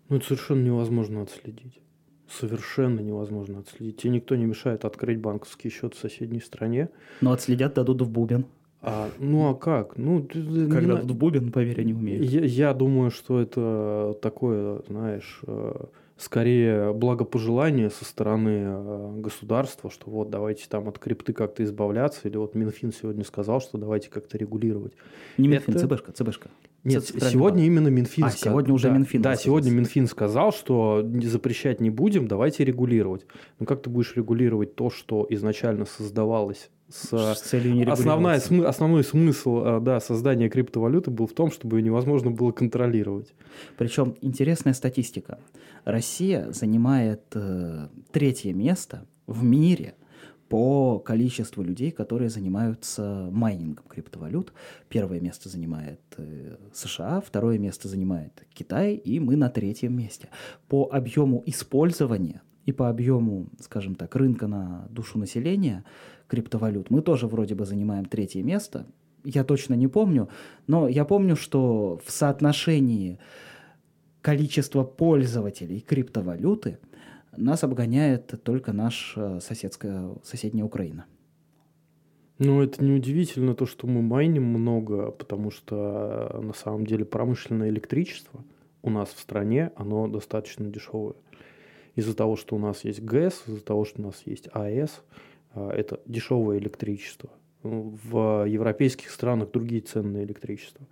Ну, 0.08 0.18
это 0.18 0.26
совершенно 0.28 0.64
невозможно 0.64 1.24
отследить. 1.24 1.82
Совершенно 2.30 3.02
невозможно 3.02 3.60
отследить. 3.60 3.98
Тебе 3.98 4.14
никто 4.14 4.36
не 4.36 4.46
мешает 4.46 4.86
открыть 4.86 5.20
банковский 5.20 5.70
счет 5.70 5.94
в 5.94 6.00
соседней 6.00 6.40
стране. 6.40 6.90
Но 7.22 7.34
отследят 7.34 7.74
дадут 7.74 8.02
в 8.02 8.10
бубен. 8.10 8.46
А, 8.86 9.10
ну 9.18 9.50
а 9.50 9.56
как? 9.56 9.98
Ну, 9.98 10.28
Когда 10.72 10.98
тут 10.98 11.12
бубен, 11.16 11.52
поверь, 11.52 11.82
они 11.82 11.94
умеют. 11.94 12.24
Я, 12.26 12.46
я 12.46 12.74
думаю, 12.74 13.10
что 13.10 13.42
это 13.42 14.16
такое, 14.22 14.82
знаешь, 14.88 15.42
э, 15.48 15.86
скорее 16.18 16.94
благопожелание 16.94 17.90
со 17.90 18.06
стороны 18.06 18.64
э, 18.64 19.14
государства, 19.18 19.90
что 19.90 20.12
вот 20.12 20.30
давайте 20.30 20.66
там 20.70 20.88
от 20.88 21.00
крипты 21.00 21.34
как-то 21.34 21.64
избавляться, 21.64 22.28
или 22.28 22.38
вот 22.38 22.54
Минфин 22.54 22.94
сегодня 22.94 23.24
сказал, 23.24 23.60
что 23.60 23.80
давайте 23.80 24.12
как-то 24.12 24.38
регулировать. 24.38 24.94
Не 25.40 25.48
Минфин, 25.48 25.76
это... 25.76 25.88
ЦБшка, 25.88 26.12
ЦБшка. 26.12 26.50
Нет, 26.84 27.04
сегодня 27.04 27.66
именно 27.66 27.88
Минфин. 27.88 28.26
А, 28.26 28.30
сказал. 28.30 28.52
сегодня 28.52 28.74
уже 28.76 28.90
да, 28.90 28.94
Минфин. 28.94 29.22
Да, 29.24 29.36
сегодня 29.36 29.72
Минфин 29.72 30.06
сказал, 30.06 30.54
что 30.54 31.04
запрещать 31.24 31.82
не 31.82 31.90
будем, 31.90 32.28
давайте 32.28 32.64
регулировать. 32.64 33.26
Ну 33.60 33.66
как 33.66 33.82
ты 33.82 33.90
будешь 33.90 34.16
регулировать 34.16 34.76
то, 34.76 34.92
что 34.92 35.26
изначально 35.32 35.86
создавалось 35.86 36.70
с, 36.90 37.36
с 37.36 37.42
целью 37.42 37.74
не 37.74 37.84
основная, 37.84 38.40
смы, 38.40 38.66
основной 38.66 39.04
смысл 39.04 39.64
э, 39.66 39.80
да, 39.82 40.00
создания 40.00 40.50
криптовалюты 40.50 41.10
был 41.10 41.26
в 41.26 41.34
том, 41.34 41.52
чтобы 41.52 41.78
ее 41.78 41.84
невозможно 41.84 42.32
было 42.32 42.52
контролировать. 42.52 43.34
Причем 43.78 44.16
интересная 44.22 44.74
статистика. 44.74 45.40
Россия 45.84 46.52
занимает 46.52 47.24
э, 47.34 47.88
третье 48.12 48.54
место 48.54 49.06
в 49.26 49.44
мире 49.44 49.96
по 50.48 51.00
количеству 51.00 51.64
людей, 51.64 51.92
которые 51.92 52.30
занимаются 52.30 53.30
майнингом 53.32 53.86
криптовалют. 53.88 54.54
Первое 54.90 55.20
место 55.20 55.50
занимает 55.50 56.02
э, 56.18 56.58
США, 56.72 57.20
второе 57.22 57.58
место 57.58 57.88
занимает 57.88 58.46
Китай, 58.54 58.94
и 58.94 59.20
мы 59.20 59.36
на 59.36 59.50
третьем 59.50 59.98
месте. 59.98 60.30
По 60.68 60.88
объему 60.92 61.42
использования 61.48 62.42
и 62.66 62.72
по 62.72 62.90
объему, 62.90 63.48
скажем 63.60 63.96
так, 63.96 64.16
рынка 64.16 64.48
на 64.48 64.88
душу 64.90 65.18
населения– 65.18 65.84
криптовалют. 66.28 66.90
Мы 66.90 67.02
тоже 67.02 67.28
вроде 67.28 67.56
бы 67.56 67.66
занимаем 67.66 68.06
третье 68.06 68.44
место. 68.44 68.86
Я 69.24 69.44
точно 69.44 69.74
не 69.74 69.88
помню, 69.88 70.30
но 70.68 70.88
я 70.88 71.06
помню, 71.06 71.36
что 71.36 72.00
в 72.06 72.12
соотношении 72.12 73.20
количества 74.22 74.84
пользователей 74.84 75.80
криптовалюты 75.80 76.80
нас 77.36 77.64
обгоняет 77.64 78.44
только 78.44 78.72
наша 78.72 79.40
соседская, 79.40 80.10
соседняя 80.24 80.66
Украина. 80.66 81.06
Ну, 82.38 82.62
это 82.62 82.84
неудивительно 82.84 83.56
то, 83.56 83.66
что 83.66 83.88
мы 83.88 84.02
майним 84.02 84.44
много, 84.44 85.12
потому 85.12 85.52
что 85.52 86.30
э, 86.34 86.42
на 86.42 86.54
самом 86.54 86.86
деле 86.86 87.06
промышленное 87.06 87.70
электричество 87.70 88.44
у 88.82 88.90
нас 88.90 89.10
в 89.10 89.20
стране, 89.20 89.72
оно 89.78 90.08
достаточно 90.08 90.66
дешевое. 90.66 91.16
Из-за 91.96 92.14
того, 92.14 92.36
что 92.36 92.56
у 92.56 92.60
нас 92.60 92.84
есть 92.84 93.02
ГЭС, 93.02 93.44
из-за 93.48 93.62
того, 93.62 93.86
что 93.86 94.02
у 94.02 94.06
нас 94.06 94.22
есть 94.26 94.50
АЭС, 94.52 95.02
э, 95.54 95.70
это 95.70 96.00
дешевое 96.06 96.58
электричество. 96.58 97.30
В 97.64 98.46
европейских 98.46 99.10
странах 99.10 99.52
другие 99.52 99.82
цены 99.82 100.20
на 100.20 100.24
электричество. 100.24 100.86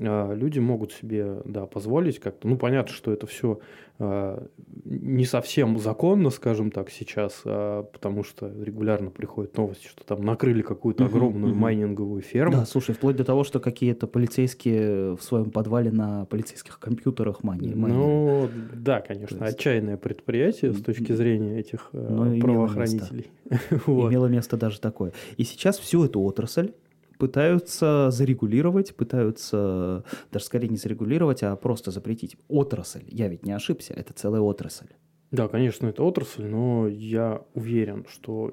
А, 0.00 0.32
люди 0.32 0.58
могут 0.58 0.92
себе 0.92 1.40
да, 1.44 1.66
позволить 1.66 2.18
как-то. 2.18 2.48
Ну, 2.48 2.56
понятно, 2.56 2.92
что 2.92 3.12
это 3.12 3.26
все 3.26 3.58
а, 3.98 4.46
не 4.84 5.24
совсем 5.24 5.78
законно, 5.78 6.30
скажем 6.30 6.70
так, 6.70 6.90
сейчас, 6.90 7.42
а, 7.44 7.82
потому 7.82 8.22
что 8.22 8.48
регулярно 8.48 9.10
приходят 9.10 9.56
новости, 9.56 9.88
что 9.88 10.04
там 10.04 10.22
накрыли 10.22 10.62
какую-то 10.62 11.06
огромную 11.06 11.52
угу. 11.52 11.60
майнинговую 11.60 12.22
ферму. 12.22 12.52
Да, 12.52 12.66
слушай, 12.66 12.94
вплоть 12.94 13.16
до 13.16 13.24
того, 13.24 13.42
что 13.42 13.58
какие-то 13.58 14.06
полицейские 14.06 15.16
в 15.16 15.22
своем 15.22 15.50
подвале 15.50 15.90
на 15.90 16.26
полицейских 16.26 16.78
компьютерах 16.78 17.42
майнили. 17.42 17.74
Ну, 17.74 18.48
да, 18.74 19.00
конечно, 19.00 19.44
есть... 19.44 19.56
отчаянное 19.56 19.96
предприятие 19.96 20.72
с 20.72 20.80
точки 20.80 21.12
зрения 21.12 21.58
этих 21.58 21.88
Но 21.92 22.38
правоохранителей. 22.38 23.30
Имело 23.50 23.60
место. 23.60 23.82
вот. 23.86 24.10
имело 24.10 24.26
место 24.26 24.56
даже 24.56 24.80
такое. 24.80 25.12
И 25.36 25.44
сейчас 25.44 25.78
всю 25.78 26.04
эту 26.04 26.20
отрасль 26.22 26.70
пытаются 27.18 28.10
зарегулировать, 28.10 28.94
пытаются 28.94 30.04
даже 30.32 30.44
скорее 30.44 30.68
не 30.68 30.76
зарегулировать, 30.76 31.42
а 31.42 31.54
просто 31.56 31.90
запретить. 31.90 32.36
Отрасль, 32.48 33.04
я 33.08 33.28
ведь 33.28 33.44
не 33.44 33.52
ошибся, 33.52 33.92
это 33.94 34.12
целая 34.12 34.40
отрасль. 34.40 34.88
Да, 35.30 35.48
конечно, 35.48 35.88
это 35.88 36.02
отрасль, 36.04 36.46
но 36.46 36.88
я 36.88 37.42
уверен, 37.54 38.06
что, 38.08 38.52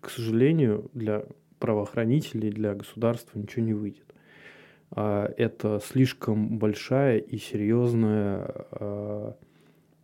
к 0.00 0.10
сожалению, 0.10 0.90
для 0.92 1.24
правоохранителей, 1.58 2.50
для 2.50 2.74
государства 2.74 3.38
ничего 3.38 3.64
не 3.64 3.72
выйдет. 3.72 4.14
А 4.90 5.32
это 5.36 5.80
слишком 5.84 6.58
большая 6.58 7.18
и 7.18 7.38
серьезная, 7.38 8.66
а, 8.70 9.36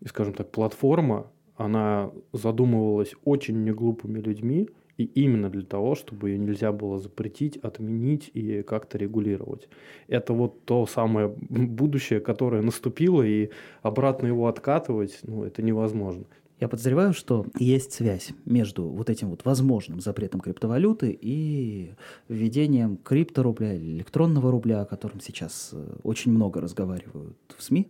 скажем 0.06 0.34
так, 0.34 0.50
платформа. 0.50 1.30
Она 1.56 2.10
задумывалась 2.32 3.14
очень 3.24 3.62
неглупыми 3.62 4.18
людьми– 4.18 4.70
и 5.00 5.04
именно 5.04 5.48
для 5.48 5.62
того, 5.62 5.94
чтобы 5.94 6.30
ее 6.30 6.38
нельзя 6.38 6.72
было 6.72 6.98
запретить, 6.98 7.56
отменить 7.56 8.30
и 8.34 8.62
как-то 8.62 8.98
регулировать. 8.98 9.68
Это 10.08 10.34
вот 10.34 10.64
то 10.66 10.86
самое 10.86 11.28
будущее, 11.28 12.20
которое 12.20 12.60
наступило, 12.60 13.22
и 13.22 13.48
обратно 13.80 14.26
его 14.26 14.46
откатывать, 14.46 15.18
ну, 15.22 15.44
это 15.44 15.62
невозможно. 15.62 16.26
Я 16.60 16.68
подозреваю, 16.68 17.14
что 17.14 17.46
есть 17.58 17.92
связь 17.94 18.32
между 18.44 18.84
вот 18.84 19.08
этим 19.08 19.30
вот 19.30 19.46
возможным 19.46 20.00
запретом 20.00 20.42
криптовалюты 20.42 21.18
и 21.18 21.94
введением 22.28 22.98
крипторубля 22.98 23.74
электронного 23.74 24.50
рубля, 24.50 24.82
о 24.82 24.84
котором 24.84 25.20
сейчас 25.20 25.70
э, 25.72 25.96
очень 26.02 26.32
много 26.32 26.60
разговаривают 26.60 27.38
в 27.56 27.62
СМИ. 27.62 27.88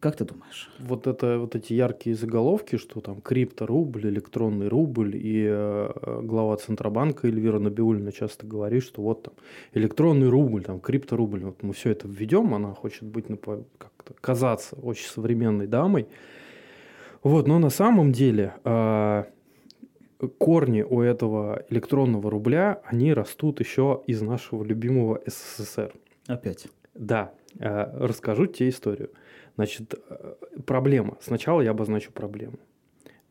Как 0.00 0.16
ты 0.16 0.24
думаешь? 0.24 0.70
Вот, 0.78 1.06
это, 1.06 1.38
вот 1.38 1.54
эти 1.54 1.74
яркие 1.74 2.16
заголовки, 2.16 2.76
что 2.76 3.02
там 3.02 3.20
крипторубль, 3.20 4.08
электронный 4.08 4.68
рубль, 4.68 5.14
и 5.14 5.46
э, 5.46 6.20
глава 6.22 6.56
Центробанка 6.56 7.28
Эльвира 7.28 7.58
Набиулина 7.58 8.10
часто 8.10 8.46
говорит, 8.46 8.82
что 8.82 9.02
вот 9.02 9.24
там 9.24 9.34
электронный 9.74 10.30
рубль, 10.30 10.64
там 10.64 10.80
крипторубль, 10.80 11.44
вот 11.44 11.62
мы 11.62 11.74
все 11.74 11.90
это 11.90 12.08
введем, 12.08 12.54
она 12.54 12.72
хочет 12.72 13.02
быть, 13.02 13.26
как-то 13.26 14.14
казаться 14.22 14.74
очень 14.76 15.06
современной 15.06 15.66
дамой. 15.66 16.08
Вот, 17.22 17.46
но 17.46 17.58
на 17.58 17.68
самом 17.68 18.12
деле 18.12 18.54
э, 18.64 19.24
корни 20.38 20.80
у 20.80 21.02
этого 21.02 21.66
электронного 21.68 22.30
рубля, 22.30 22.80
они 22.86 23.12
растут 23.12 23.60
еще 23.60 24.02
из 24.06 24.22
нашего 24.22 24.64
любимого 24.64 25.20
СССР. 25.26 25.92
Опять? 26.26 26.68
Да. 26.94 27.34
Э, 27.58 28.06
расскажу 28.06 28.46
тебе 28.46 28.70
историю. 28.70 29.10
Значит, 29.56 29.94
э, 30.08 30.34
проблема. 30.66 31.18
Сначала 31.20 31.60
я 31.60 31.70
обозначу 31.70 32.12
проблему. 32.12 32.58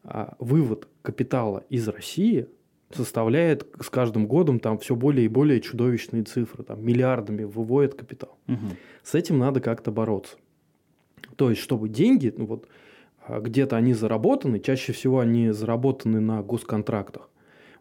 А, 0.04 0.36
вывод 0.40 0.88
капитала 1.02 1.64
из 1.70 1.88
России 1.88 2.48
составляет 2.92 3.68
с 3.80 3.90
каждым 3.90 4.28
годом 4.28 4.60
там 4.60 4.80
все 4.80 4.96
более 4.96 5.26
и 5.26 5.30
более 5.30 5.62
чудовищные 5.62 6.24
цифры. 6.24 6.64
Там 6.64 6.84
миллиардами 6.84 7.44
выводят 7.44 7.94
капитал. 7.94 8.38
Угу. 8.48 8.76
С 9.04 9.16
этим 9.16 9.38
надо 9.38 9.62
как-то 9.62 9.92
бороться. 9.92 10.38
То 11.36 11.50
есть, 11.50 11.62
чтобы 11.62 11.90
деньги, 11.90 12.34
ну 12.36 12.46
вот 12.46 12.68
а, 13.26 13.40
где-то 13.40 13.78
они 13.78 13.94
заработаны, 13.94 14.60
чаще 14.60 14.94
всего 14.94 15.20
они 15.20 15.52
заработаны 15.52 16.20
на 16.20 16.42
госконтрактах. 16.42 17.30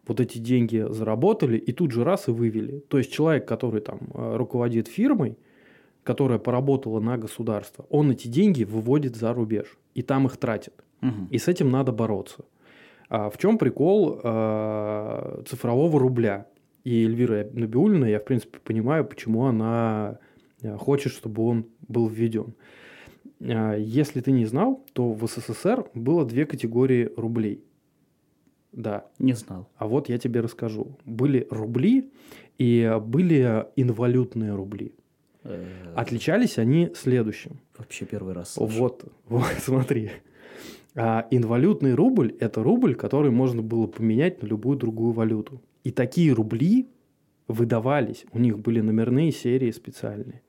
Вот 0.07 0.19
эти 0.19 0.37
деньги 0.39 0.85
заработали 0.89 1.57
и 1.57 1.71
тут 1.71 1.91
же 1.91 2.03
раз 2.03 2.27
и 2.27 2.31
вывели. 2.31 2.79
То 2.87 2.97
есть 2.97 3.11
человек, 3.11 3.47
который 3.47 3.81
там 3.81 3.99
э, 4.13 4.37
руководит 4.37 4.87
фирмой, 4.87 5.37
которая 6.09 6.39
поработала 6.39 6.99
на 6.99 7.19
государство, 7.19 7.85
он 7.91 8.09
эти 8.09 8.27
деньги 8.27 8.63
выводит 8.63 9.15
за 9.15 9.31
рубеж 9.31 9.77
и 9.93 10.01
там 10.01 10.25
их 10.25 10.37
тратит. 10.37 10.73
Угу. 11.03 11.27
И 11.29 11.37
с 11.37 11.47
этим 11.47 11.69
надо 11.69 11.91
бороться. 11.91 12.45
А 13.09 13.29
в 13.29 13.37
чем 13.37 13.59
прикол 13.59 14.19
э, 14.23 15.43
цифрового 15.47 15.99
рубля? 15.99 16.47
И 16.83 17.05
Эльвира 17.05 17.47
Набиулина, 17.53 18.05
я 18.05 18.19
в 18.19 18.25
принципе 18.25 18.57
понимаю, 18.57 19.05
почему 19.05 19.45
она 19.45 20.17
э, 20.63 20.75
хочет, 20.77 21.13
чтобы 21.13 21.43
он 21.43 21.65
был 21.87 22.07
введен. 22.07 22.55
Э, 23.39 23.75
если 23.77 24.21
ты 24.21 24.31
не 24.31 24.47
знал, 24.47 24.83
то 24.93 25.13
в 25.13 25.27
СССР 25.27 25.91
было 25.93 26.25
две 26.25 26.47
категории 26.47 27.11
рублей. 27.17 27.63
Да. 28.71 29.05
Не 29.19 29.33
знал. 29.33 29.69
А 29.77 29.85
вот 29.85 30.09
я 30.09 30.17
тебе 30.17 30.39
расскажу. 30.39 30.97
Были 31.05 31.45
рубли 31.51 32.09
и 32.57 32.97
были 32.99 33.67
инвалютные 33.75 34.55
рубли. 34.55 34.93
Э, 35.43 35.93
Отличались 35.95 36.57
они 36.57 36.91
следующим. 36.95 37.59
Вообще 37.77 38.05
первый 38.05 38.33
раз. 38.33 38.53
Слышу. 38.53 38.73
Вот, 38.79 39.05
вот, 39.27 39.45
смотри. 39.59 40.11
А 40.95 41.27
инвалютный 41.31 41.93
рубль– 41.93 42.35
это 42.39 42.63
рубль, 42.63 42.95
который 42.95 43.31
можно 43.31 43.61
было 43.61 43.87
поменять 43.87 44.41
на 44.41 44.47
любую 44.47 44.77
другую 44.77 45.13
валюту. 45.13 45.61
И 45.83 45.91
такие 45.91 46.33
рубли 46.33 46.87
выдавались, 47.47 48.25
у 48.31 48.39
них 48.39 48.59
были 48.59 48.81
номерные 48.81 49.31
серии 49.31 49.71
специальные. 49.71 50.41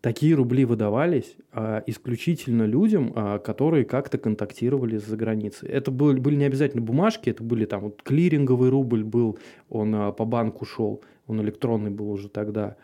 Такие 0.00 0.34
рубли 0.34 0.66
выдавались 0.66 1.34
а, 1.50 1.82
исключительно 1.86 2.64
людям, 2.64 3.12
а, 3.16 3.38
которые 3.38 3.86
как-то 3.86 4.18
контактировали 4.18 4.98
за 4.98 5.16
границей. 5.16 5.70
Это 5.70 5.90
были, 5.90 6.20
были 6.20 6.36
не 6.36 6.44
обязательно 6.44 6.82
бумажки, 6.82 7.30
это 7.30 7.42
были 7.42 7.64
там 7.64 7.80
вот 7.80 8.02
клиринговый 8.02 8.68
рубль 8.68 9.02
был, 9.02 9.38
он 9.70 9.94
а, 9.94 10.12
по 10.12 10.26
банку 10.26 10.66
шел, 10.66 11.02
он 11.26 11.40
электронный 11.40 11.90
был 11.90 12.10
уже 12.10 12.28
тогда. 12.28 12.76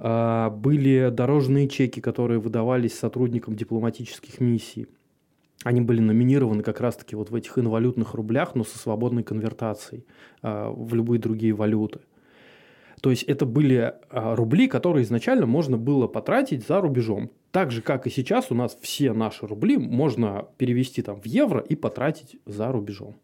А, 0.00 0.50
были 0.50 1.10
дорожные 1.10 1.68
чеки, 1.68 2.00
которые 2.00 2.38
выдавались 2.38 2.96
сотрудникам 2.96 3.54
дипломатических 3.56 4.40
миссий. 4.40 4.86
Они 5.64 5.80
были 5.80 6.00
номинированы 6.00 6.62
как 6.62 6.80
раз-таки 6.80 7.16
вот 7.16 7.30
в 7.30 7.34
этих 7.34 7.58
инвалютных 7.58 8.14
рублях, 8.14 8.54
но 8.54 8.62
со 8.62 8.78
свободной 8.78 9.24
конвертацией 9.24 10.06
а, 10.40 10.70
в 10.70 10.94
любые 10.94 11.20
другие 11.20 11.52
валюты. 11.52 12.00
То 13.00 13.10
есть 13.10 13.24
это 13.24 13.44
были 13.44 13.94
а, 14.10 14.36
рубли, 14.36 14.68
которые 14.68 15.02
изначально 15.02 15.46
можно 15.46 15.76
было 15.76 16.06
потратить 16.06 16.66
за 16.66 16.80
рубежом. 16.80 17.30
Так 17.50 17.72
же, 17.72 17.82
как 17.82 18.06
и 18.06 18.10
сейчас 18.10 18.50
у 18.50 18.54
нас 18.54 18.78
все 18.80 19.12
наши 19.12 19.46
рубли 19.46 19.78
можно 19.78 20.46
перевести 20.58 21.02
там 21.02 21.20
в 21.20 21.26
евро 21.26 21.60
и 21.60 21.74
потратить 21.74 22.36
за 22.46 22.70
рубежом. 22.70 23.16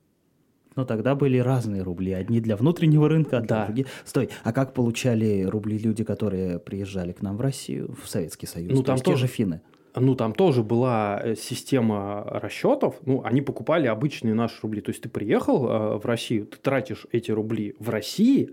Но 0.77 0.85
тогда 0.85 1.15
были 1.15 1.39
разные 1.39 1.83
рубли. 1.83 2.13
Одни 2.13 2.41
для 2.41 2.57
внутреннего 2.57 3.09
рынка, 3.09 3.41
да. 3.41 3.67
другие... 3.67 3.87
Стой, 4.05 4.31
а 4.43 4.53
как 4.53 4.75
получали 4.75 5.43
рубли 5.43 5.79
люди, 5.79 6.05
которые 6.05 6.59
приезжали 6.59 7.13
к 7.13 7.23
нам 7.23 7.37
в 7.37 7.41
Россию, 7.41 7.95
в 8.03 8.09
Советский 8.09 8.47
Союз? 8.47 8.73
Ну, 8.73 8.83
там 8.83 8.99
тоже 8.99 9.27
финны. 9.27 9.61
Ну, 9.97 10.17
там 10.17 10.35
тоже 10.35 10.65
была 10.65 11.21
э, 11.23 11.37
система 11.37 12.25
расчетов. 12.25 12.97
Ну, 13.07 13.23
они 13.25 13.41
покупали 13.43 13.87
обычные 13.87 14.35
наши 14.35 14.61
рубли. 14.63 14.81
То 14.81 14.91
есть 14.91 15.03
ты 15.03 15.09
приехал 15.09 15.69
э, 15.69 15.99
в 15.99 16.05
Россию, 16.05 16.47
ты 16.47 16.57
тратишь 16.59 17.07
эти 17.13 17.31
рубли 17.31 17.77
в 17.79 17.91
России. 17.91 18.51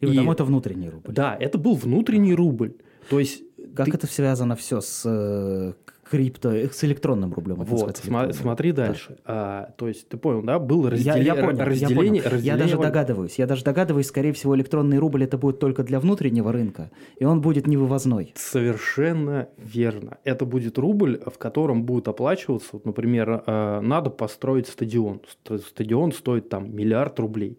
И, 0.00 0.06
и 0.06 0.08
потому 0.08 0.32
это 0.32 0.44
внутренний 0.44 0.88
рубль. 0.88 1.12
Да, 1.12 1.36
это 1.38 1.58
был 1.58 1.74
внутренний 1.74 2.34
рубль. 2.34 2.74
То 3.10 3.18
есть 3.18 3.42
как 3.74 3.86
ты... 3.86 3.92
это 3.92 4.06
связано 4.06 4.56
все 4.56 4.80
с 4.80 5.02
э, 5.04 5.74
крипто, 6.10 6.50
с 6.50 6.84
электронным 6.84 7.32
рублем. 7.32 7.56
Вот, 7.56 7.96
см- 7.98 8.32
смотри 8.32 8.72
дальше. 8.72 9.18
А, 9.24 9.72
то 9.76 9.88
есть, 9.88 10.08
ты 10.08 10.16
понял, 10.16 10.42
да? 10.42 10.58
Было 10.58 10.90
раздел... 10.90 11.16
я, 11.16 11.22
я 11.22 11.34
понял, 11.34 11.64
разделение, 11.64 12.22
я 12.22 12.30
понял. 12.30 12.42
Я 12.42 12.56
даже 12.56 12.78
догадываюсь. 12.78 13.38
Я 13.38 13.46
даже 13.46 13.64
догадываюсь, 13.64 14.06
скорее 14.06 14.32
всего, 14.32 14.56
электронный 14.56 14.98
рубль 14.98 15.24
это 15.24 15.38
будет 15.38 15.58
только 15.58 15.82
для 15.82 16.00
внутреннего 16.00 16.52
рынка, 16.52 16.90
и 17.18 17.24
он 17.24 17.40
будет 17.40 17.66
невывозной. 17.66 18.32
Совершенно 18.36 19.48
верно. 19.56 20.18
Это 20.24 20.44
будет 20.44 20.78
рубль, 20.78 21.20
в 21.26 21.38
котором 21.38 21.84
будет 21.84 22.08
оплачиваться, 22.08 22.68
вот, 22.72 22.84
например, 22.84 23.42
э, 23.46 23.80
надо 23.80 24.10
построить 24.10 24.68
стадион. 24.68 25.22
Стадион 25.44 26.12
стоит 26.12 26.48
там 26.48 26.74
миллиард 26.74 27.18
рублей. 27.18 27.58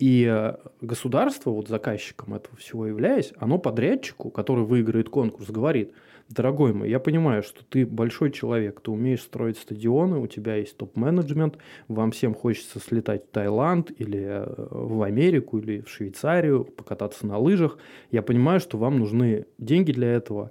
И 0.00 0.28
э, 0.28 0.56
государство, 0.80 1.50
вот 1.50 1.68
заказчиком 1.68 2.34
этого 2.34 2.56
всего 2.56 2.86
являясь, 2.86 3.32
оно 3.38 3.58
подрядчику, 3.58 4.30
который 4.30 4.64
выиграет 4.64 5.08
конкурс, 5.08 5.48
говорит– 5.48 5.92
Дорогой 6.30 6.72
мой, 6.72 6.88
я 6.88 7.00
понимаю, 7.00 7.42
что 7.42 7.62
ты 7.64 7.84
большой 7.84 8.30
человек, 8.30 8.80
ты 8.80 8.90
умеешь 8.90 9.20
строить 9.20 9.58
стадионы, 9.58 10.18
у 10.18 10.26
тебя 10.26 10.56
есть 10.56 10.76
топ-менеджмент, 10.78 11.58
вам 11.88 12.12
всем 12.12 12.34
хочется 12.34 12.80
слетать 12.80 13.24
в 13.26 13.30
Таиланд 13.30 13.92
или 13.98 14.20
э, 14.20 14.66
в 14.70 15.02
Америку 15.02 15.58
или 15.58 15.82
в 15.82 15.88
Швейцарию, 15.90 16.64
покататься 16.64 17.26
на 17.26 17.36
лыжах. 17.36 17.78
Я 18.10 18.22
понимаю, 18.22 18.60
что 18.60 18.78
вам 18.78 18.98
нужны 18.98 19.44
деньги 19.58 19.92
для 19.92 20.12
этого, 20.12 20.50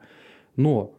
но 0.56 0.94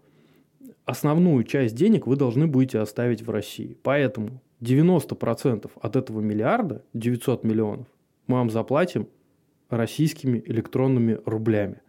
основную 0.85 1.45
часть 1.45 1.77
денег 1.77 2.09
вы 2.09 2.17
должны 2.17 2.49
будете 2.49 2.81
оставить 2.81 3.23
в 3.23 3.31
России. 3.31 3.79
Поэтому 3.83 4.43
90% 4.61 5.71
от 5.81 5.97
этого 5.97 6.21
миллиарда, 6.21 6.83
900 6.95 7.45
миллионов, 7.45 7.87
мы 8.27 8.39
вам 8.39 8.51
заплатим 8.51 9.09
российскими 9.69 10.43
электронными 10.45 11.21
рублями. 11.25 11.81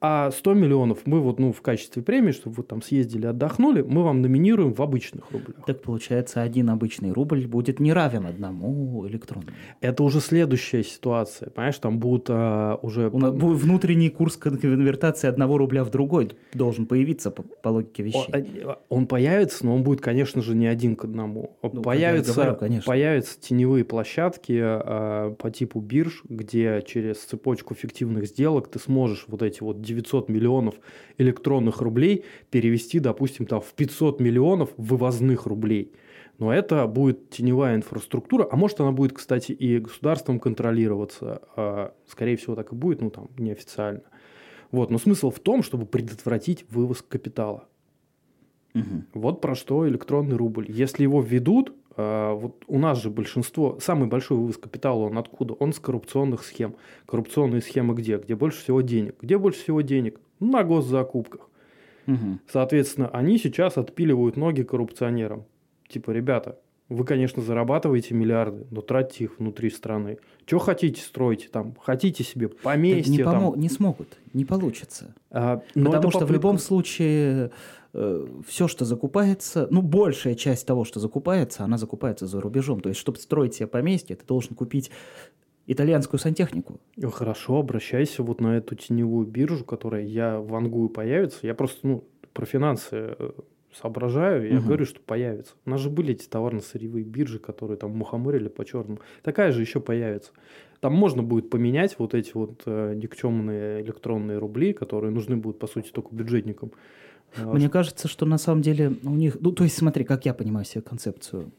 А 0.00 0.30
100 0.30 0.54
миллионов 0.54 1.00
мы 1.06 1.20
вот, 1.20 1.40
ну, 1.40 1.52
в 1.52 1.60
качестве 1.60 2.02
премии, 2.02 2.30
чтобы 2.30 2.56
вы 2.56 2.62
там 2.62 2.82
съездили, 2.82 3.26
отдохнули, 3.26 3.82
мы 3.82 4.04
вам 4.04 4.22
номинируем 4.22 4.72
в 4.72 4.80
обычных 4.80 5.30
рублях. 5.32 5.64
Так 5.66 5.82
получается, 5.82 6.40
один 6.40 6.70
обычный 6.70 7.10
рубль 7.10 7.46
будет 7.46 7.80
не 7.80 7.92
равен 7.92 8.26
одному 8.26 9.06
электронному. 9.08 9.56
Это 9.80 10.04
уже 10.04 10.20
следующая 10.20 10.84
ситуация. 10.84 11.50
Понимаешь, 11.50 11.78
там 11.78 11.98
будут 11.98 12.26
а, 12.28 12.78
уже... 12.80 13.10
У 13.10 13.18
нас 13.18 13.34
будет 13.34 13.58
внутренний 13.58 14.08
курс 14.08 14.36
конвертации 14.36 15.26
одного 15.26 15.58
рубля 15.58 15.82
в 15.82 15.90
другой 15.90 16.30
должен 16.54 16.86
появиться 16.86 17.32
по, 17.32 17.42
по 17.42 17.70
логике 17.70 18.04
вещей. 18.04 18.32
Он, 18.32 18.70
а, 18.70 18.78
он 18.88 19.06
появится, 19.08 19.66
но 19.66 19.74
он 19.74 19.82
будет, 19.82 20.00
конечно 20.00 20.42
же, 20.42 20.54
не 20.54 20.68
один 20.68 20.94
к 20.94 21.04
одному. 21.04 21.58
Ну, 21.62 21.82
появятся, 21.82 22.34
говорю, 22.34 22.54
конечно. 22.54 22.86
появятся 22.86 23.40
теневые 23.40 23.84
площадки 23.84 24.60
а, 24.62 25.34
по 25.34 25.50
типу 25.50 25.80
бирж, 25.80 26.22
где 26.28 26.84
через 26.86 27.18
цепочку 27.24 27.74
фиктивных 27.74 28.26
сделок 28.26 28.68
ты 28.68 28.78
сможешь 28.78 29.24
вот 29.26 29.42
эти 29.42 29.60
вот 29.60 29.87
900 29.88 30.28
миллионов 30.28 30.74
электронных 31.16 31.80
рублей 31.80 32.24
перевести, 32.50 33.00
допустим, 33.00 33.46
там, 33.46 33.60
в 33.60 33.72
500 33.74 34.20
миллионов 34.20 34.70
вывозных 34.76 35.46
рублей. 35.46 35.92
Но 36.38 36.52
это 36.52 36.86
будет 36.86 37.30
теневая 37.30 37.74
инфраструктура, 37.74 38.46
а 38.50 38.56
может 38.56 38.78
она 38.80 38.92
будет, 38.92 39.12
кстати, 39.12 39.52
и 39.52 39.78
государством 39.78 40.38
контролироваться. 40.38 41.42
А, 41.56 41.94
скорее 42.06 42.36
всего, 42.36 42.54
так 42.54 42.72
и 42.72 42.76
будет, 42.76 43.00
ну 43.00 43.10
там 43.10 43.28
неофициально. 43.36 44.02
Вот, 44.70 44.90
но 44.90 44.98
смысл 44.98 45.30
в 45.30 45.40
том, 45.40 45.62
чтобы 45.62 45.86
предотвратить 45.86 46.64
вывоз 46.70 47.02
капитала. 47.02 47.66
Угу. 48.74 49.04
Вот 49.14 49.40
про 49.40 49.54
что 49.54 49.88
электронный 49.88 50.36
рубль. 50.36 50.66
Если 50.68 51.02
его 51.02 51.20
введут, 51.20 51.72
вот 51.98 52.64
у 52.68 52.78
нас 52.78 53.02
же 53.02 53.10
большинство, 53.10 53.78
самый 53.80 54.08
большой 54.08 54.38
вывоз 54.38 54.56
капитала, 54.56 55.00
он 55.00 55.18
откуда? 55.18 55.54
Он 55.54 55.72
с 55.72 55.80
коррупционных 55.80 56.44
схем. 56.44 56.76
Коррупционные 57.06 57.60
схемы 57.60 57.94
где? 57.94 58.18
Где 58.18 58.36
больше 58.36 58.62
всего 58.62 58.80
денег? 58.82 59.16
Где 59.20 59.36
больше 59.36 59.60
всего 59.60 59.80
денег? 59.80 60.20
На 60.38 60.62
госзакупках. 60.62 61.48
Угу. 62.06 62.38
Соответственно, 62.50 63.08
они 63.08 63.36
сейчас 63.38 63.76
отпиливают 63.76 64.36
ноги 64.36 64.62
коррупционерам. 64.62 65.44
Типа, 65.88 66.12
ребята, 66.12 66.58
вы, 66.88 67.04
конечно, 67.04 67.42
зарабатываете 67.42 68.14
миллиарды, 68.14 68.66
но 68.70 68.80
тратьте 68.80 69.24
их 69.24 69.38
внутри 69.38 69.68
страны. 69.68 70.18
Что 70.46 70.58
хотите 70.58 71.02
строить 71.02 71.50
там? 71.52 71.74
Хотите 71.82 72.24
себе 72.24 72.48
поместье? 72.48 73.12
Не, 73.12 73.22
помо- 73.22 73.58
не 73.58 73.68
смогут, 73.68 74.16
не 74.32 74.46
получится. 74.46 75.14
А, 75.30 75.60
но 75.74 75.90
Потому 75.90 76.10
что 76.10 76.20
попытка... 76.20 76.26
в 76.26 76.34
любом 76.34 76.58
случае 76.58 77.50
все, 77.92 78.68
что 78.68 78.84
закупается, 78.84 79.66
ну, 79.70 79.82
большая 79.82 80.34
часть 80.34 80.66
того, 80.66 80.84
что 80.84 81.00
закупается, 81.00 81.64
она 81.64 81.78
закупается 81.78 82.26
за 82.26 82.40
рубежом. 82.40 82.80
То 82.80 82.90
есть, 82.90 83.00
чтобы 83.00 83.18
строить 83.18 83.54
себе 83.54 83.66
поместье, 83.66 84.14
ты 84.14 84.26
должен 84.26 84.54
купить 84.54 84.90
итальянскую 85.66 86.18
сантехнику. 86.18 86.80
Хорошо, 87.12 87.58
обращайся 87.58 88.22
вот 88.22 88.40
на 88.40 88.56
эту 88.56 88.74
теневую 88.74 89.26
биржу, 89.26 89.64
которая 89.64 90.02
я 90.02 90.40
вангую 90.40 90.88
появится. 90.88 91.46
Я 91.46 91.54
просто, 91.54 91.86
ну, 91.86 92.04
про 92.32 92.46
финансы 92.46 93.14
э, 93.18 93.30
соображаю, 93.72 94.50
я 94.50 94.58
угу. 94.58 94.66
говорю, 94.66 94.86
что 94.86 95.00
появится. 95.00 95.54
У 95.66 95.70
нас 95.70 95.80
же 95.80 95.90
были 95.90 96.12
эти 96.12 96.26
товарно-сырьевые 96.26 97.04
биржи, 97.04 97.38
которые 97.38 97.76
там 97.76 97.90
мухоморили 97.90 98.48
по 98.48 98.64
черному. 98.64 99.00
Такая 99.22 99.52
же 99.52 99.60
еще 99.60 99.80
появится. 99.80 100.32
Там 100.80 100.94
можно 100.94 101.22
будет 101.22 101.50
поменять 101.50 101.98
вот 101.98 102.14
эти 102.14 102.32
вот 102.34 102.62
э, 102.64 102.94
никчемные 102.94 103.82
электронные 103.82 104.38
рубли, 104.38 104.72
которые 104.72 105.10
нужны 105.10 105.36
будут, 105.36 105.58
по 105.58 105.66
сути, 105.66 105.90
только 105.90 106.14
бюджетникам. 106.14 106.72
Мне 107.36 107.68
кажется, 107.68 108.08
что 108.08 108.26
на 108.26 108.38
самом 108.38 108.62
деле 108.62 108.96
у 109.04 109.10
них... 109.10 109.36
Ну, 109.40 109.52
то 109.52 109.64
есть 109.64 109.76
смотри, 109.76 110.04
как 110.04 110.24
я 110.26 110.34
понимаю 110.34 110.64
себе 110.64 110.82
концепцию. 110.82 111.52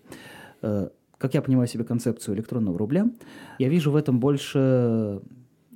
Э, 0.61 0.89
как 1.17 1.33
я 1.33 1.41
понимаю 1.41 1.67
себе 1.67 1.83
концепцию 1.83 2.35
электронного 2.35 2.77
рубля, 2.77 3.05
я 3.59 3.69
вижу 3.69 3.91
в 3.91 3.95
этом 3.95 4.19
больше 4.19 5.21